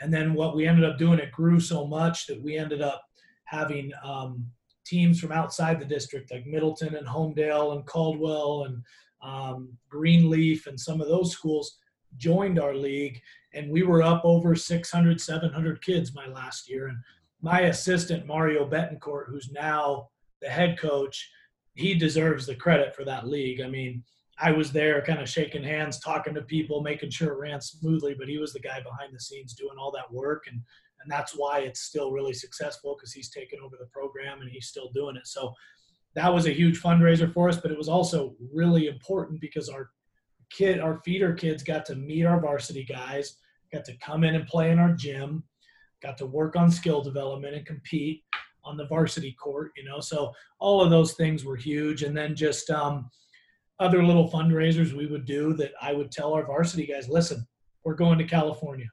[0.00, 3.02] And then what we ended up doing it grew so much that we ended up
[3.44, 4.46] having um,
[4.84, 8.82] teams from outside the district like middleton and homedale and caldwell and
[9.22, 11.78] um, greenleaf and some of those schools
[12.16, 13.20] joined our league
[13.52, 16.88] and we were up over 600 700 kids my last year.
[16.88, 16.98] And
[17.40, 20.08] my assistant mario betancourt who's now
[20.40, 21.30] the head coach
[21.74, 23.60] he deserves the credit for that league.
[23.60, 24.02] I mean
[24.40, 28.16] i was there kind of shaking hands talking to people making sure it ran smoothly
[28.18, 30.44] but he was the guy behind the scenes doing all that work.
[30.50, 30.60] And
[31.02, 34.68] and that's why it's still really successful because he's taken over the program and he's
[34.68, 35.26] still doing it.
[35.26, 35.52] So
[36.14, 39.90] that was a huge fundraiser for us but it was also really important because our
[40.50, 43.36] kid our feeder kids got to meet our varsity guys
[43.74, 45.42] got to come in and play in our gym,
[46.02, 48.22] got to work on skill development and compete
[48.62, 50.00] on the varsity court, you know.
[50.00, 52.02] So all of those things were huge.
[52.02, 53.10] And then just um,
[53.80, 57.46] other little fundraisers we would do that I would tell our varsity guys, listen,
[57.84, 58.86] we're going to California.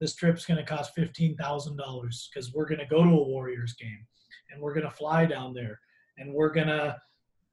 [0.00, 4.06] This trip's going to cost $15,000 because we're going to go to a Warriors game
[4.50, 5.80] and we're going to fly down there
[6.18, 6.96] and we're going to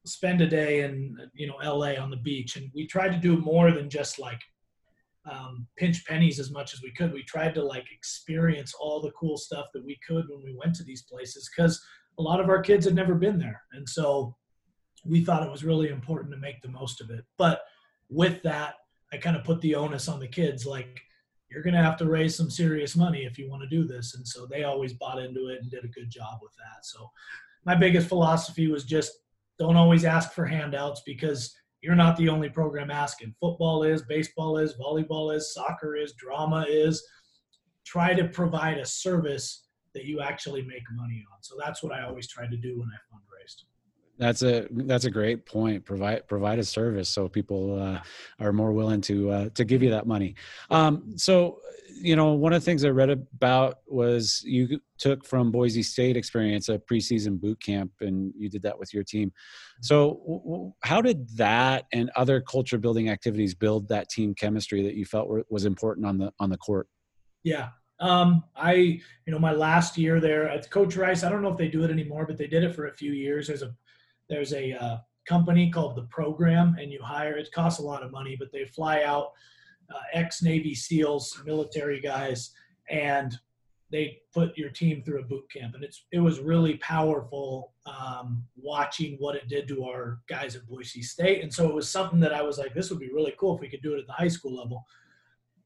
[0.06, 2.56] spend a day in, you know, LA on the beach.
[2.56, 4.42] And we tried to do more than just like
[5.30, 7.14] um, pinch pennies as much as we could.
[7.14, 10.76] We tried to like experience all the cool stuff that we could when we went
[10.76, 11.84] to these places because
[12.20, 13.62] a lot of our kids had never been there.
[13.74, 14.36] And so
[15.04, 17.26] we thought it was really important to make the most of it.
[17.38, 17.62] But
[18.10, 18.76] with that,
[19.12, 21.02] I kind of put the onus on the kids like,
[21.50, 24.16] you're going to have to raise some serious money if you want to do this.
[24.16, 26.84] And so they always bought into it and did a good job with that.
[26.84, 27.10] So
[27.66, 29.12] my biggest philosophy was just
[29.60, 33.36] don't always ask for handouts because you're not the only program asking.
[33.40, 37.06] Football is, baseball is, volleyball is, soccer is, drama is.
[37.86, 41.42] Try to provide a service that you actually make money on.
[41.42, 43.25] So that's what I always try to do when I fundraised.
[44.18, 45.86] That's a that's a great point.
[45.86, 48.00] Provide provide a service so people uh,
[48.40, 50.36] are more willing to uh, to give you that money.
[50.70, 51.60] Um, so,
[51.94, 56.16] you know, one of the things I read about was you took from Boise State
[56.16, 59.34] experience a preseason boot camp, and you did that with your team.
[59.82, 64.96] So, w- how did that and other culture building activities build that team chemistry that
[64.96, 66.88] you felt were, was important on the on the court?
[67.44, 71.52] Yeah, um, I, you know, my last year there at Coach Rice, I don't know
[71.52, 73.50] if they do it anymore, but they did it for a few years.
[73.50, 73.74] as a
[74.30, 77.38] there's a uh, company called the Program, and you hire.
[77.38, 79.32] It costs a lot of money, but they fly out
[79.94, 82.52] uh, ex Navy SEALs, military guys,
[82.90, 83.38] and
[83.92, 88.44] they put your team through a boot camp, and it's it was really powerful um,
[88.56, 92.20] watching what it did to our guys at Boise State, and so it was something
[92.20, 94.08] that I was like, this would be really cool if we could do it at
[94.08, 94.86] the high school level.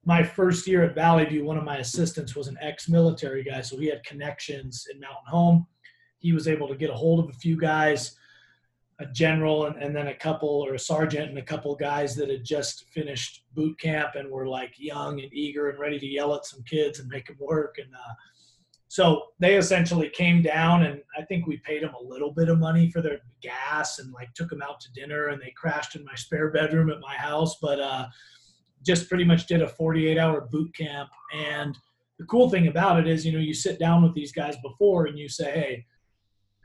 [0.06, 3.78] My first year at Valley View, one of my assistants was an ex-military guy, so
[3.78, 5.68] he had connections in Mountain Home.
[6.20, 8.18] He was able to get a hold of a few guys
[9.00, 12.30] a general and, and then a couple or a sergeant and a couple guys that
[12.30, 16.36] had just finished boot camp and were like young and eager and ready to yell
[16.36, 17.78] at some kids and make them work.
[17.78, 18.14] And uh,
[18.90, 22.58] so they essentially came down and i think we paid them a little bit of
[22.58, 26.04] money for their gas and like took them out to dinner and they crashed in
[26.04, 27.58] my spare bedroom at my house.
[27.62, 28.08] But uh,
[28.86, 31.10] just pretty much did a 48 hour boot camp.
[31.34, 31.78] And
[32.18, 35.06] the cool thing about it is you know you sit down with these guys before
[35.06, 35.86] and you say hey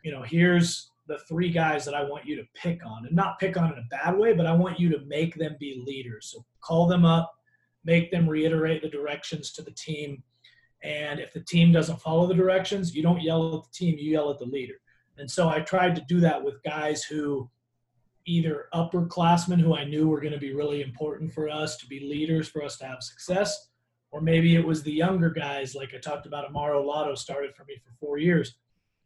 [0.02, 3.38] you know here's the three guys that I want you to pick on, and not
[3.38, 6.30] pick on in a bad way, but I want you to make them be leaders.
[6.32, 7.34] So call them up,
[7.84, 10.22] make them reiterate the directions to the team.
[10.82, 14.12] And if the team doesn't follow the directions, you don't yell at the team, you
[14.12, 14.74] yell at the leader.
[15.18, 17.50] And so I tried to do that with guys who
[18.26, 22.00] either upperclassmen who I knew were going to be really important for us to be
[22.00, 23.68] leaders for us to have success,
[24.10, 27.64] or maybe it was the younger guys, like I talked about, Amaro Lotto started for
[27.64, 28.56] me for four years.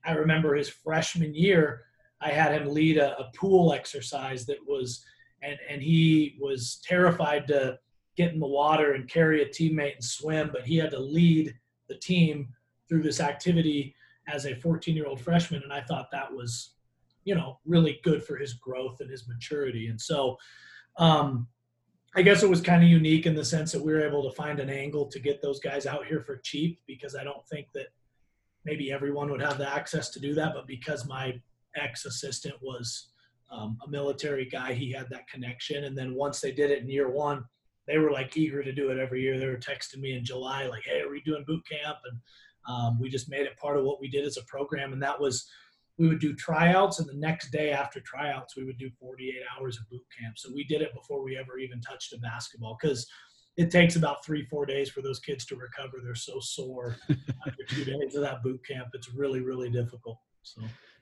[0.04, 1.82] I remember his freshman year,
[2.20, 5.04] I had him lead a, a pool exercise that was,
[5.42, 7.78] and, and he was terrified to
[8.16, 11.54] get in the water and carry a teammate and swim, but he had to lead
[11.88, 12.48] the team
[12.88, 13.94] through this activity
[14.26, 15.62] as a 14 year old freshman.
[15.62, 16.74] And I thought that was,
[17.24, 19.88] you know, really good for his growth and his maturity.
[19.88, 20.36] And so,
[20.98, 21.46] um,
[22.16, 24.34] I guess it was kind of unique in the sense that we were able to
[24.34, 27.68] find an angle to get those guys out here for cheap because I don't think
[27.74, 27.88] that
[28.64, 31.40] maybe everyone would have the access to do that, but because my
[31.78, 33.08] ex assistant was
[33.50, 34.72] um, a military guy.
[34.72, 35.84] He had that connection.
[35.84, 37.44] And then once they did it in year one,
[37.86, 39.38] they were like eager to do it every year.
[39.38, 41.98] They were texting me in July, like, hey, are we doing boot camp?
[42.10, 42.20] And
[42.68, 44.92] um, we just made it part of what we did as a program.
[44.92, 45.48] And that was,
[45.96, 46.98] we would do tryouts.
[46.98, 50.38] And the next day after tryouts, we would do 48 hours of boot camp.
[50.38, 53.06] So we did it before we ever even touched a basketball because
[53.56, 55.98] it takes about three, four days for those kids to recover.
[56.04, 58.88] They're so sore after two days of that boot camp.
[58.92, 60.18] It's really, really difficult.
[60.42, 60.60] So.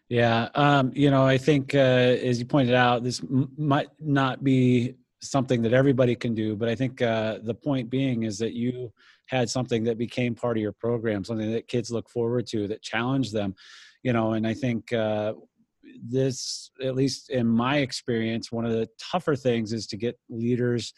[0.08, 4.44] Yeah, um, you know, I think uh, as you pointed out, this m- might not
[4.44, 8.52] be something that everybody can do, but I think uh, the point being is that
[8.52, 8.92] you
[9.26, 12.82] had something that became part of your program, something that kids look forward to, that
[12.82, 13.56] challenged them,
[14.04, 14.34] you know.
[14.34, 15.32] And I think uh,
[16.00, 20.94] this, at least in my experience, one of the tougher things is to get leaders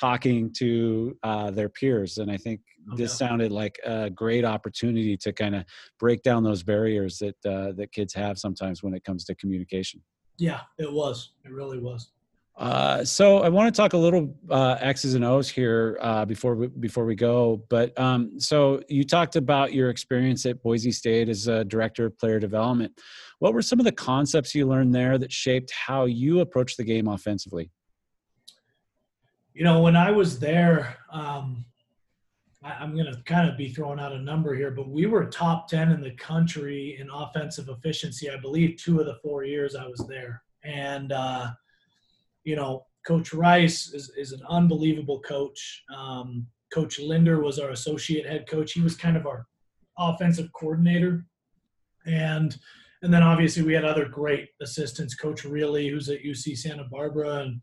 [0.00, 2.18] talking to uh, their peers.
[2.18, 2.60] And I think
[2.90, 5.64] oh, this sounded like a great opportunity to kind of
[5.98, 10.00] break down those barriers that uh, that kids have sometimes when it comes to communication.
[10.38, 11.32] Yeah, it was.
[11.44, 12.10] It really was.
[12.56, 16.54] Uh, so I want to talk a little uh, X's and O's here uh, before
[16.54, 17.64] we, before we go.
[17.70, 22.18] But um, so you talked about your experience at Boise State as a director of
[22.18, 22.92] player development.
[23.38, 26.84] What were some of the concepts you learned there that shaped how you approach the
[26.84, 27.70] game offensively?
[29.54, 31.64] You know, when I was there, um,
[32.62, 35.24] I, am going to kind of be throwing out a number here, but we were
[35.26, 39.74] top 10 in the country in offensive efficiency, I believe, two of the four years
[39.74, 40.42] I was there.
[40.62, 41.50] And, uh,
[42.44, 45.84] you know, Coach Rice is, is an unbelievable coach.
[45.94, 48.72] Um, coach Linder was our associate head coach.
[48.72, 49.46] He was kind of our
[49.98, 51.24] offensive coordinator.
[52.06, 52.56] And
[53.02, 57.38] and then obviously we had other great assistants, Coach Rillie, who's at UC Santa Barbara,
[57.38, 57.60] and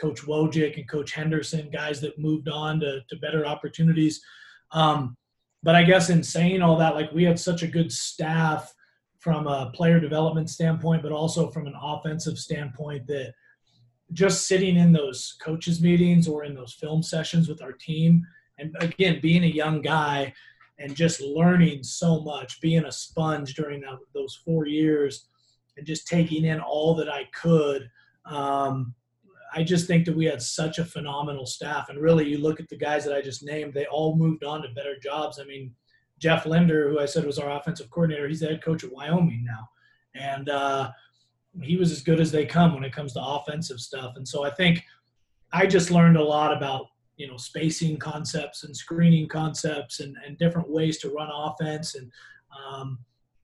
[0.00, 4.20] Coach Wojcik and Coach Henderson, guys that moved on to, to better opportunities.
[4.72, 5.16] Um,
[5.62, 8.72] but I guess in saying all that, like we had such a good staff
[9.18, 13.34] from a player development standpoint, but also from an offensive standpoint that
[14.12, 18.26] just sitting in those coaches meetings or in those film sessions with our team
[18.58, 20.32] and again being a young guy
[20.78, 25.28] and just learning so much being a sponge during that, those four years
[25.76, 27.90] and just taking in all that i could
[28.24, 28.94] um,
[29.54, 31.88] I just think that we had such a phenomenal staff.
[31.88, 34.62] And really, you look at the guys that I just named, they all moved on
[34.62, 35.38] to better jobs.
[35.40, 35.74] I mean,
[36.18, 39.44] Jeff Linder, who I said was our offensive coordinator, he's the head coach at Wyoming
[39.44, 39.68] now,
[40.14, 40.90] and uh,
[41.62, 44.14] he was as good as they come when it comes to offensive stuff.
[44.16, 44.82] And so I think
[45.52, 46.86] I just learned a lot about
[47.16, 52.10] you know spacing concepts and screening concepts and, and different ways to run offense and
[52.66, 52.98] um,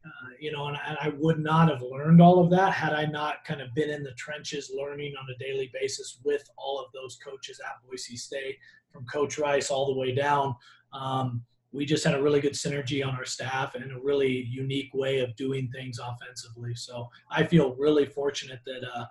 [0.04, 3.06] uh, you know and, and, I would not have learned all of that had I
[3.06, 6.92] not kind of been in the trenches learning on a daily basis with all of
[6.92, 8.58] those coaches at Boise State
[8.92, 10.54] from Coach Rice all the way down.
[10.92, 11.42] Um,
[11.72, 15.18] we just had a really good synergy on our staff and a really unique way
[15.18, 16.74] of doing things offensively.
[16.76, 19.06] So I feel really fortunate that uh,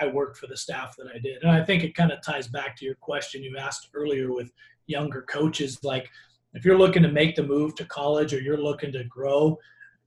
[0.00, 1.42] I worked for the staff that I did.
[1.42, 4.50] And I think it kind of ties back to your question you asked earlier with
[4.86, 5.78] younger coaches.
[5.84, 6.08] Like,
[6.54, 9.56] if you're looking to make the move to college or you're looking to grow,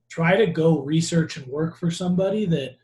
[0.08, 2.76] try to go research and work for somebody that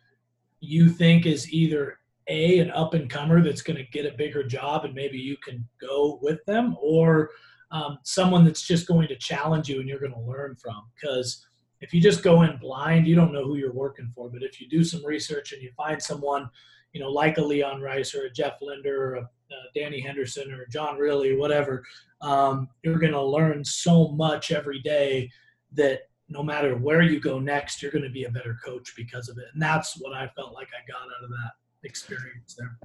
[0.60, 1.98] you think is either
[2.28, 5.36] a an up and comer that's going to get a bigger job and maybe you
[5.44, 7.30] can go with them or
[7.72, 10.84] um, someone that's just going to challenge you and you're going to learn from.
[10.94, 11.46] Because
[11.80, 14.28] if you just go in blind, you don't know who you're working for.
[14.30, 16.48] But if you do some research and you find someone,
[16.92, 20.52] you know, like a Leon Rice or a Jeff Linder or a, uh, Danny Henderson
[20.52, 21.82] or John Rillie, whatever,
[22.20, 25.30] um, you're going to learn so much every day
[25.72, 26.02] that
[26.32, 29.38] no matter where you go next, you're going to be a better coach because of
[29.38, 29.44] it.
[29.52, 31.52] And that's what I felt like I got out of that
[31.84, 32.78] experience there.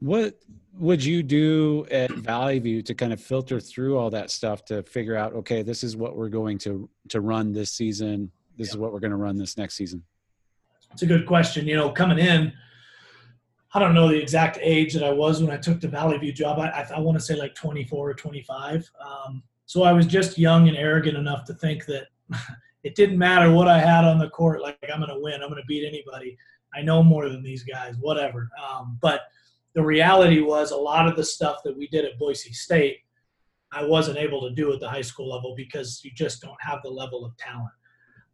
[0.00, 0.38] What
[0.78, 4.82] would you do at Valley View to kind of filter through all that stuff to
[4.82, 8.30] figure out, okay, this is what we're going to to run this season.
[8.56, 8.74] This yeah.
[8.74, 10.02] is what we're going to run this next season.
[10.92, 11.66] It's a good question.
[11.66, 12.52] You know, coming in,
[13.74, 16.32] I don't know the exact age that I was when I took the Valley View
[16.32, 16.58] job.
[16.58, 18.90] I, I, I want to say like 24 or 25.
[19.04, 22.08] Um, so I was just young and arrogant enough to think that
[22.82, 24.62] it didn't matter what I had on the court.
[24.62, 25.42] Like I'm going to win.
[25.42, 26.36] I'm going to beat anybody.
[26.74, 27.96] I know more than these guys.
[28.00, 28.50] Whatever.
[28.62, 29.22] Um, but
[29.74, 32.98] the reality was a lot of the stuff that we did at Boise State,
[33.72, 36.80] I wasn't able to do at the high school level because you just don't have
[36.82, 37.70] the level of talent.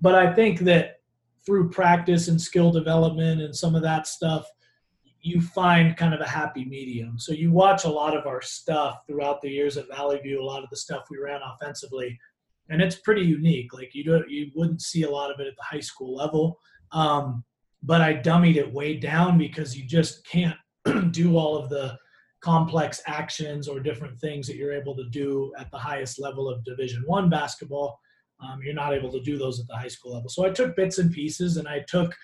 [0.00, 1.00] But I think that
[1.44, 4.46] through practice and skill development and some of that stuff,
[5.20, 7.18] you find kind of a happy medium.
[7.18, 10.44] So you watch a lot of our stuff throughout the years at Valley View, a
[10.44, 12.18] lot of the stuff we ran offensively,
[12.68, 13.72] and it's pretty unique.
[13.72, 16.58] Like you don't, you wouldn't see a lot of it at the high school level.
[16.92, 17.44] Um,
[17.82, 20.56] but I dummied it way down because you just can't
[21.12, 21.96] do all of the
[22.40, 26.62] complex actions or different things that you're able to do at the highest level of
[26.64, 27.98] division one basketball
[28.40, 30.76] um, you're not able to do those at the high school level so i took
[30.76, 32.14] bits and pieces and i took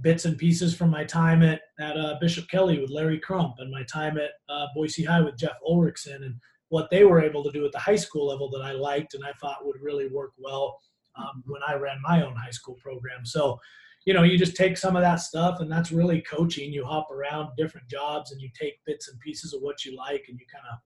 [0.00, 3.70] bits and pieces from my time at, at uh, bishop kelly with larry crump and
[3.70, 6.34] my time at uh, boise high with jeff ulrichsen and
[6.72, 9.24] what they were able to do at the high school level that i liked and
[9.24, 10.78] i thought would really work well
[11.16, 13.58] um, when i ran my own high school program so
[14.04, 16.72] you know, you just take some of that stuff, and that's really coaching.
[16.72, 20.24] You hop around different jobs, and you take bits and pieces of what you like,
[20.28, 20.78] and you kind of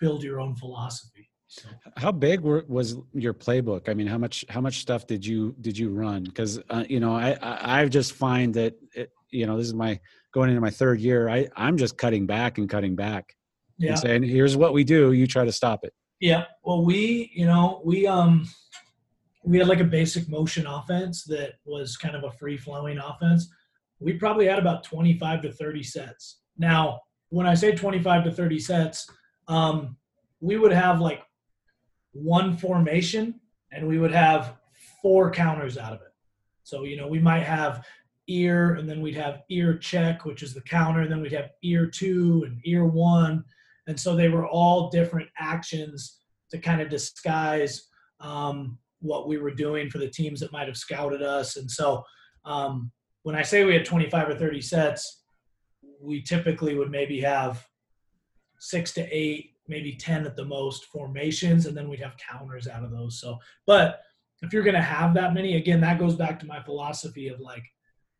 [0.00, 1.28] build your own philosophy.
[1.48, 1.68] So.
[1.98, 3.90] How big were, was your playbook?
[3.90, 6.24] I mean, how much how much stuff did you did you run?
[6.24, 9.74] Because uh, you know, I, I I just find that it, you know this is
[9.74, 10.00] my
[10.32, 11.28] going into my third year.
[11.28, 13.36] I I'm just cutting back and cutting back,
[13.82, 13.90] yeah.
[13.90, 15.12] and saying here's what we do.
[15.12, 15.92] You try to stop it.
[16.20, 16.44] Yeah.
[16.62, 18.48] Well, we you know we um
[19.44, 23.50] we had like a basic motion offense that was kind of a free flowing offense.
[23.98, 26.40] We probably had about 25 to 30 sets.
[26.58, 29.08] Now, when I say 25 to 30 sets,
[29.48, 29.96] um,
[30.40, 31.22] we would have like
[32.12, 33.40] one formation
[33.72, 34.56] and we would have
[35.00, 36.12] four counters out of it.
[36.62, 37.84] So, you know, we might have
[38.28, 41.50] ear and then we'd have ear check, which is the counter, and then we'd have
[41.62, 43.44] ear two and ear one.
[43.86, 46.20] And so they were all different actions
[46.50, 47.88] to kind of disguise
[48.20, 51.56] um, what we were doing for the teams that might have scouted us.
[51.56, 52.04] And so
[52.44, 52.90] um,
[53.22, 55.22] when I say we had 25 or 30 sets,
[56.00, 57.66] we typically would maybe have
[58.58, 62.84] six to eight, maybe 10 at the most formations, and then we'd have counters out
[62.84, 63.20] of those.
[63.20, 64.00] So, but
[64.42, 67.40] if you're going to have that many, again, that goes back to my philosophy of
[67.40, 67.64] like,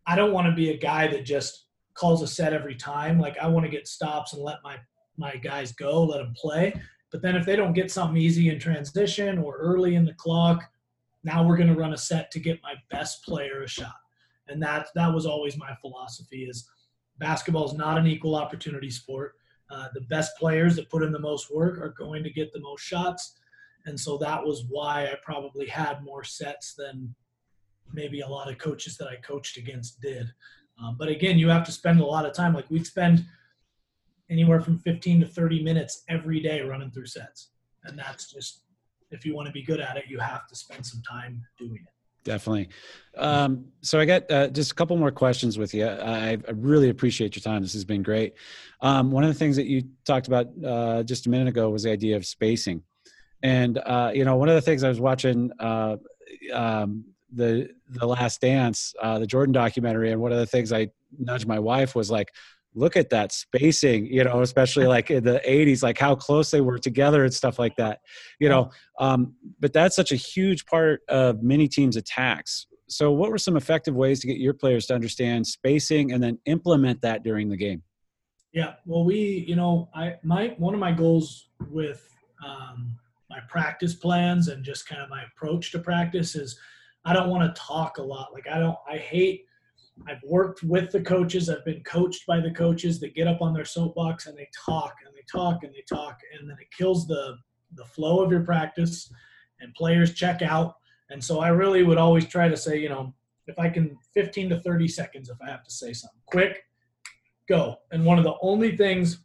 [0.07, 3.19] I don't want to be a guy that just calls a set every time.
[3.19, 4.77] Like, I want to get stops and let my
[5.17, 6.75] my guys go, let them play.
[7.11, 10.65] But then if they don't get something easy in transition or early in the clock,
[11.25, 13.95] now we're going to run a set to get my best player a shot.
[14.49, 16.69] And that that was always my philosophy is
[17.19, 19.35] basketball is not an equal opportunity sport.
[19.71, 22.61] Uh, the best players that put in the most work are going to get the
[22.61, 23.39] most shots.
[23.87, 27.15] And so that was why I probably had more sets than
[27.93, 30.27] maybe a lot of coaches that I coached against did.
[30.83, 32.55] Um, but again, you have to spend a lot of time.
[32.55, 33.25] Like we'd spend
[34.33, 37.51] anywhere from 15 to 30 minutes every day running through sets.
[37.85, 38.63] And that's just
[39.11, 41.77] if you want to be good at it, you have to spend some time doing
[41.77, 41.93] it.
[42.25, 42.69] Definitely.
[43.17, 45.87] Um, so I got uh, just a couple more questions with you.
[45.87, 47.63] I, I, really appreciate your time.
[47.63, 48.35] This has been great.
[48.81, 51.83] Um, one of the things that you talked about uh, just a minute ago was
[51.83, 52.85] the idea of spacing.
[53.43, 55.97] And uh, you know, one of the things I was watching uh,
[56.53, 60.91] um, the the Last Dance, uh, the Jordan documentary, and one of the things I
[61.19, 62.33] nudged my wife was like,
[62.75, 66.61] look at that spacing, you know, especially like in the 80s, like how close they
[66.61, 68.01] were together and stuff like that,
[68.39, 68.71] you know.
[68.99, 72.67] Um, but that's such a huge part of many teams' attacks.
[72.89, 76.39] So, what were some effective ways to get your players to understand spacing and then
[76.47, 77.83] implement that during the game?
[78.53, 82.07] Yeah, well, we, you know, I my one of my goals with
[82.47, 82.99] um,
[83.31, 86.59] my practice plans and just kind of my approach to practice is
[87.05, 88.33] I don't want to talk a lot.
[88.33, 89.47] Like I don't, I hate.
[90.09, 91.49] I've worked with the coaches.
[91.49, 94.97] I've been coached by the coaches that get up on their soapbox and they talk
[95.05, 97.37] and they talk and they talk, and then it kills the
[97.75, 99.11] the flow of your practice,
[99.61, 100.77] and players check out.
[101.11, 103.15] And so I really would always try to say, you know,
[103.47, 106.65] if I can 15 to 30 seconds if I have to say something quick,
[107.49, 107.77] go.
[107.91, 109.25] And one of the only things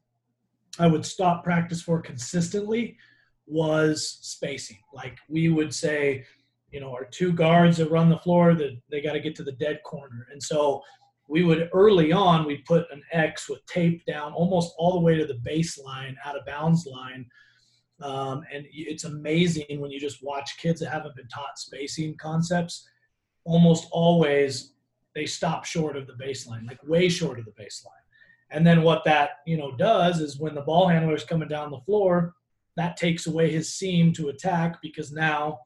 [0.80, 2.98] I would stop practice for consistently
[3.46, 4.80] was spacing.
[4.94, 6.26] Like we would say,
[6.72, 9.44] you know, our two guards that run the floor that they got to get to
[9.44, 10.28] the dead corner.
[10.32, 10.82] And so
[11.28, 15.16] we would early on we put an X with tape down almost all the way
[15.16, 17.26] to the baseline, out of bounds line.
[18.02, 22.88] Um, and it's amazing when you just watch kids that haven't been taught spacing concepts.
[23.44, 24.74] Almost always
[25.16, 27.92] they stop short of the baseline, like way short of the baseline.
[28.52, 31.72] And then what that you know does is when the ball handler is coming down
[31.72, 32.36] the floor,
[32.76, 35.60] that takes away his seam to attack because now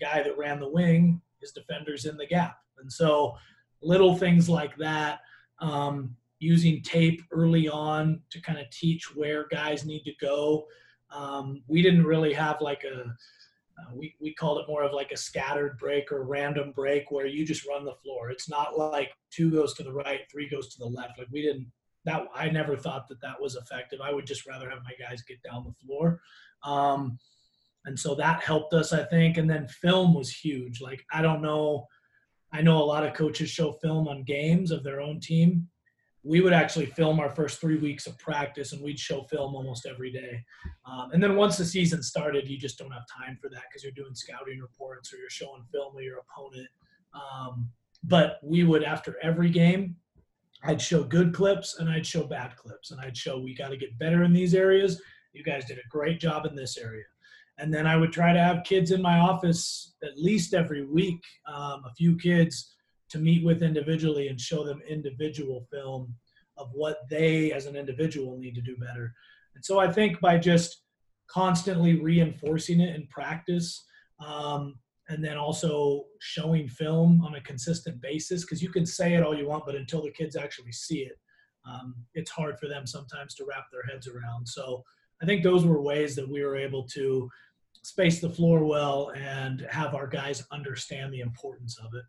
[0.00, 2.58] guy that ran the wing, his defender's in the gap.
[2.78, 3.36] And so
[3.82, 5.20] little things like that,
[5.60, 10.66] um, using tape early on to kind of teach where guys need to go.
[11.10, 15.12] Um, we didn't really have like a, uh, we, we called it more of like
[15.12, 18.30] a scattered break or random break where you just run the floor.
[18.30, 21.18] It's not like two goes to the right, three goes to the left.
[21.18, 21.70] Like we didn't
[22.04, 24.00] that I never thought that that was effective.
[24.00, 26.20] I would just rather have my guys get down the floor.
[26.64, 27.18] Um,
[27.86, 29.36] and so that helped us, I think.
[29.36, 30.80] And then film was huge.
[30.80, 31.86] Like, I don't know,
[32.52, 35.68] I know a lot of coaches show film on games of their own team.
[36.22, 39.86] We would actually film our first three weeks of practice and we'd show film almost
[39.86, 40.44] every day.
[40.84, 43.82] Um, and then once the season started, you just don't have time for that because
[43.82, 46.68] you're doing scouting reports or you're showing film of your opponent.
[47.14, 47.70] Um,
[48.04, 49.96] but we would, after every game,
[50.62, 52.90] I'd show good clips and I'd show bad clips.
[52.90, 55.00] And I'd show we got to get better in these areas.
[55.32, 57.04] You guys did a great job in this area.
[57.60, 61.20] And then I would try to have kids in my office at least every week,
[61.46, 62.74] um, a few kids
[63.10, 66.14] to meet with individually and show them individual film
[66.56, 69.12] of what they as an individual need to do better.
[69.54, 70.82] And so I think by just
[71.28, 73.84] constantly reinforcing it in practice,
[74.24, 74.78] um,
[75.10, 79.36] and then also showing film on a consistent basis because you can say it all
[79.36, 81.18] you want but until the kids actually see it
[81.68, 84.82] um, it's hard for them sometimes to wrap their heads around so
[85.20, 87.28] i think those were ways that we were able to
[87.82, 92.04] space the floor well and have our guys understand the importance of it.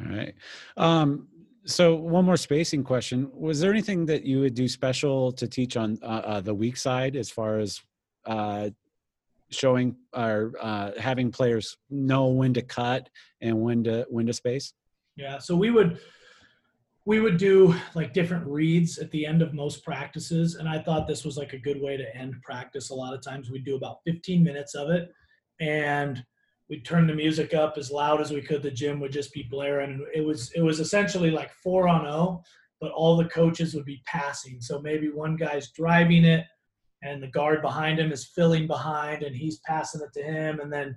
[0.00, 0.34] All right.
[0.76, 1.28] Um,
[1.66, 3.30] so one more spacing question.
[3.32, 6.76] Was there anything that you would do special to teach on uh, uh, the weak
[6.76, 7.80] side as far as
[8.26, 8.70] uh,
[9.50, 13.08] showing or uh, having players know when to cut
[13.40, 14.74] and when to when to space?
[15.16, 16.00] Yeah, so we would
[17.06, 21.06] we would do like different reads at the end of most practices, and I thought
[21.06, 22.90] this was like a good way to end practice.
[22.90, 25.10] A lot of times we'd do about 15 minutes of it,
[25.60, 26.24] and
[26.70, 28.62] we'd turn the music up as loud as we could.
[28.62, 32.02] The gym would just be blaring, and it was it was essentially like four on
[32.02, 32.42] zero,
[32.80, 34.60] but all the coaches would be passing.
[34.60, 36.46] So maybe one guy's driving it
[37.04, 40.72] and the guard behind him is filling behind and he's passing it to him and
[40.72, 40.96] then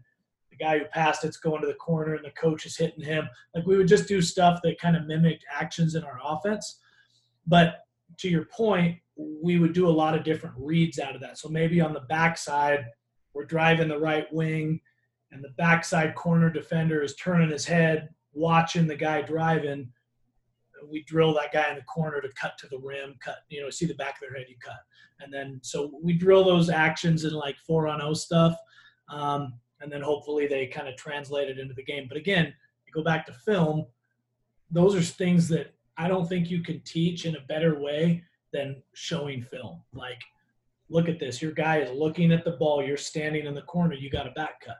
[0.57, 3.27] the guy who passed it's going to the corner and the coach is hitting him
[3.55, 6.79] like we would just do stuff that kind of mimicked actions in our offense
[7.45, 7.85] but
[8.17, 11.49] to your point we would do a lot of different reads out of that so
[11.49, 12.85] maybe on the backside
[13.33, 14.79] we're driving the right wing
[15.31, 19.91] and the backside corner defender is turning his head watching the guy driving
[20.89, 23.69] we drill that guy in the corner to cut to the rim, cut, you know,
[23.69, 24.79] see the back of their head, you cut.
[25.19, 28.55] And then, so we drill those actions in like four on O stuff.
[29.09, 32.05] Um, and then hopefully they kind of translate it into the game.
[32.07, 32.53] But again,
[32.85, 33.85] you go back to film,
[34.71, 38.23] those are things that I don't think you can teach in a better way
[38.53, 39.81] than showing film.
[39.93, 40.21] Like,
[40.89, 41.41] look at this.
[41.41, 42.83] Your guy is looking at the ball.
[42.83, 43.95] You're standing in the corner.
[43.95, 44.77] You got a back cut.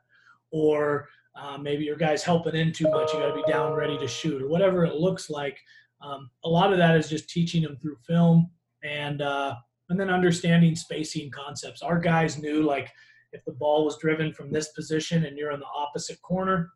[0.51, 3.13] Or uh, maybe your guy's helping in too much.
[3.13, 5.57] You got to be down ready to shoot or whatever it looks like.
[6.01, 8.49] Um, a lot of that is just teaching them through film
[8.83, 9.55] and uh,
[9.89, 11.81] and then understanding spacing concepts.
[11.81, 12.91] Our guys knew like
[13.31, 16.71] if the ball was driven from this position and you're in the opposite corner,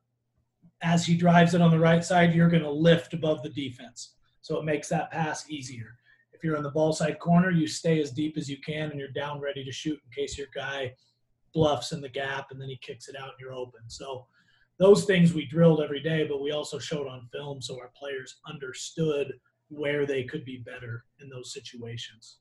[0.81, 4.15] as he drives it on the right side, you're going to lift above the defense.
[4.41, 5.97] So it makes that pass easier.
[6.33, 8.99] If you're in the ball side corner, you stay as deep as you can and
[8.99, 10.93] you're down ready to shoot in case your guy
[11.53, 13.81] bluffs in the gap and then he kicks it out and you're open.
[13.87, 14.25] So
[14.79, 18.37] those things we drilled every day, but we also showed on film so our players
[18.47, 19.33] understood
[19.69, 22.37] where they could be better in those situations.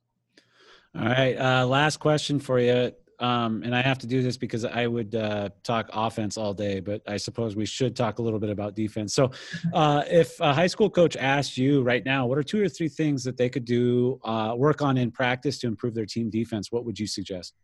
[0.98, 1.36] All right.
[1.36, 2.92] Uh, last question for you.
[3.20, 6.80] Um, and I have to do this because I would uh, talk offense all day,
[6.80, 9.14] but I suppose we should talk a little bit about defense.
[9.14, 9.30] So,
[9.74, 12.88] uh, if a high school coach asked you right now, what are two or three
[12.88, 16.72] things that they could do, uh, work on in practice to improve their team defense?
[16.72, 17.54] What would you suggest?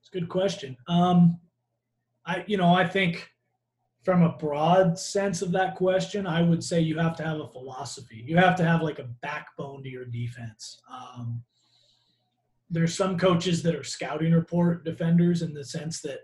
[0.00, 0.76] It's a good question.
[0.88, 1.40] Um,
[2.24, 3.28] I, you know, I think
[4.04, 7.48] from a broad sense of that question, I would say you have to have a
[7.48, 8.22] philosophy.
[8.26, 10.80] You have to have like a backbone to your defense.
[10.90, 11.42] Um,
[12.72, 16.20] there's some coaches that are scouting report defenders in the sense that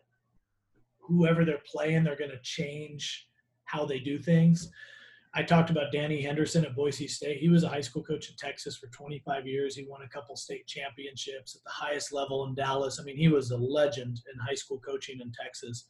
[0.99, 3.29] whoever they're playing, they're going to change
[3.65, 4.71] how they do things.
[5.35, 7.37] I talked about Danny Henderson at Boise State.
[7.37, 9.77] He was a high school coach in Texas for 25 years.
[9.77, 12.99] He won a couple state championships at the highest level in Dallas.
[12.99, 15.85] I mean, he was a legend in high school coaching in Texas.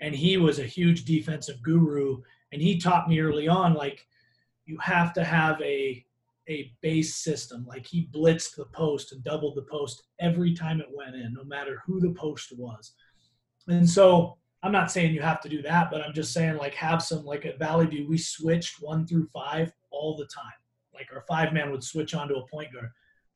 [0.00, 2.22] And he was a huge defensive guru.
[2.50, 4.06] And he taught me early on, like,
[4.64, 6.05] you have to have a
[6.48, 7.64] a base system.
[7.66, 11.44] Like he blitzed the post and doubled the post every time it went in, no
[11.44, 12.92] matter who the post was.
[13.68, 16.74] And so I'm not saying you have to do that, but I'm just saying like
[16.74, 20.44] have some like at Valley View, we switched one through five all the time.
[20.94, 22.90] Like our five man would switch onto a point guard.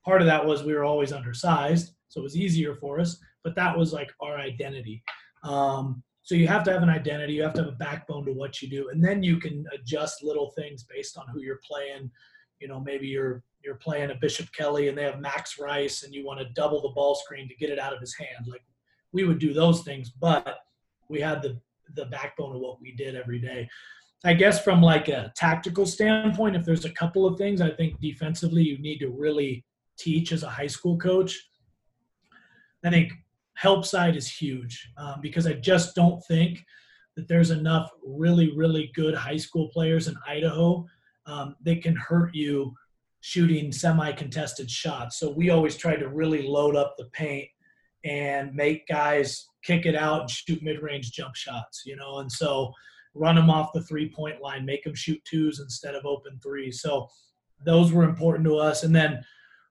[0.04, 3.54] Part of that was we were always undersized, so it was easier for us, but
[3.56, 5.02] that was like our identity.
[5.44, 8.32] Um, so you have to have an identity, you have to have a backbone to
[8.32, 12.10] what you do, and then you can adjust little things based on who you're playing,
[12.60, 16.14] you know maybe you're you're playing a Bishop Kelly and they have Max Rice and
[16.14, 18.46] you want to double the ball screen to get it out of his hand.
[18.46, 18.62] Like
[19.12, 20.60] we would do those things, but
[21.08, 21.60] we had the
[21.94, 23.68] the backbone of what we did every day.
[24.24, 28.00] I guess from like a tactical standpoint, if there's a couple of things I think
[28.00, 29.64] defensively you need to really
[29.98, 31.48] teach as a high school coach.
[32.84, 33.12] I think
[33.54, 36.64] help side is huge um, because I just don't think
[37.16, 40.86] that there's enough really really good high school players in Idaho
[41.30, 42.74] um, they can hurt you
[43.20, 45.18] shooting semi-contested shots.
[45.18, 47.48] So we always try to really load up the paint
[48.04, 52.72] and make guys kick it out and shoot mid-range jump shots, you know, and so
[53.14, 56.80] run them off the three-point line, make them shoot twos instead of open threes.
[56.80, 57.08] So
[57.64, 58.84] those were important to us.
[58.84, 59.22] And then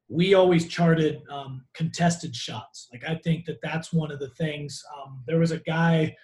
[0.10, 2.88] we always charted um, contested shots.
[2.92, 4.84] Like I think that that's one of the things.
[4.96, 6.16] Um, there was a guy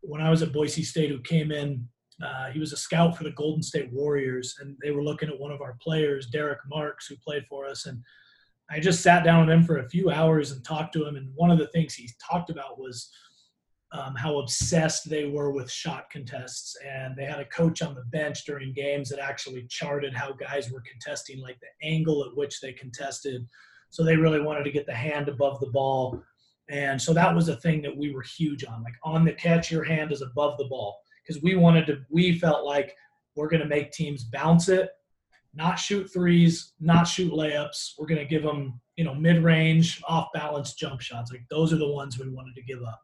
[0.00, 1.88] when I was at Boise State who came in
[2.22, 5.38] uh, he was a scout for the Golden State Warriors, and they were looking at
[5.38, 7.86] one of our players, Derrick Marks, who played for us.
[7.86, 8.02] And
[8.70, 11.16] I just sat down with him for a few hours and talked to him.
[11.16, 13.08] And one of the things he talked about was
[13.92, 16.76] um, how obsessed they were with shot contests.
[16.84, 20.72] And they had a coach on the bench during games that actually charted how guys
[20.72, 23.46] were contesting, like the angle at which they contested.
[23.90, 26.20] So they really wanted to get the hand above the ball.
[26.68, 28.82] And so that was a thing that we were huge on.
[28.82, 30.98] Like on the catch, your hand is above the ball
[31.28, 32.96] because we wanted to, we felt like
[33.36, 34.90] we're going to make teams bounce it,
[35.54, 37.92] not shoot threes, not shoot layups.
[37.98, 41.30] We're going to give them, you know, mid range, off balance jump shots.
[41.30, 43.00] Like those are the ones we wanted to give up.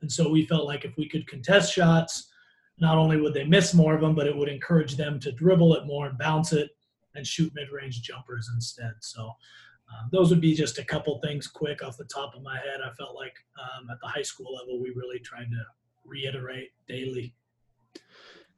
[0.00, 2.30] And so we felt like if we could contest shots,
[2.78, 5.74] not only would they miss more of them, but it would encourage them to dribble
[5.74, 6.70] it more and bounce it
[7.14, 8.92] and shoot mid range jumpers instead.
[9.00, 12.56] So um, those would be just a couple things quick off the top of my
[12.56, 12.80] head.
[12.84, 15.64] I felt like um, at the high school level, we really tried to
[16.04, 17.34] reiterate daily.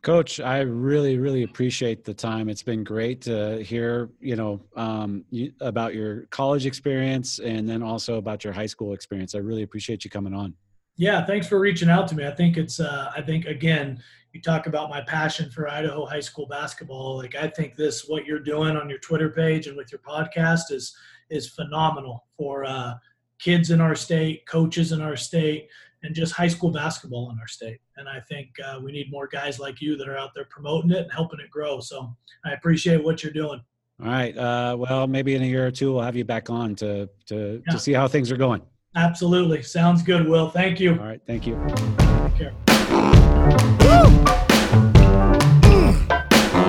[0.07, 2.49] Coach, I really, really appreciate the time.
[2.49, 7.83] It's been great to hear, you know, um, you, about your college experience and then
[7.83, 9.35] also about your high school experience.
[9.35, 10.55] I really appreciate you coming on.
[10.97, 12.25] Yeah, thanks for reaching out to me.
[12.25, 14.01] I think it's, uh, I think again,
[14.33, 17.17] you talk about my passion for Idaho high school basketball.
[17.17, 20.71] Like I think this, what you're doing on your Twitter page and with your podcast
[20.71, 20.97] is
[21.31, 22.95] is phenomenal for uh,
[23.41, 25.69] kids in our state, coaches in our state
[26.03, 27.79] and just high school basketball in our state.
[27.97, 30.91] And I think uh, we need more guys like you that are out there promoting
[30.91, 31.81] it and helping it grow.
[31.81, 33.61] So I appreciate what you're doing.
[34.03, 34.37] All right.
[34.37, 37.63] Uh, well, maybe in a year or two, we'll have you back on to to
[37.67, 37.73] yeah.
[37.73, 38.61] to see how things are going.
[38.95, 39.63] Absolutely.
[39.63, 40.51] Sounds good, Will.
[40.51, 40.93] Thank you.
[40.93, 41.21] All right.
[41.27, 41.55] Thank you.
[41.67, 42.53] Take care.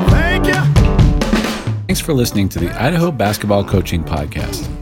[0.09, 0.53] Thank you.
[1.88, 4.73] Thanks for listening to the Idaho Basketball Coaching Podcast.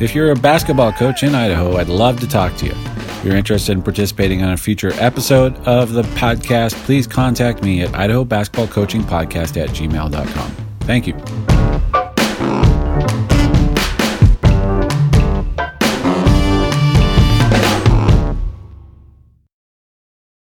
[0.00, 2.93] If you're a basketball coach in Idaho, I'd love to talk to you
[3.24, 7.94] you're interested in participating on a future episode of the podcast, please contact me at
[7.94, 10.56] Idaho Basketball Coaching Podcast at gmail.com.
[10.80, 11.93] Thank you.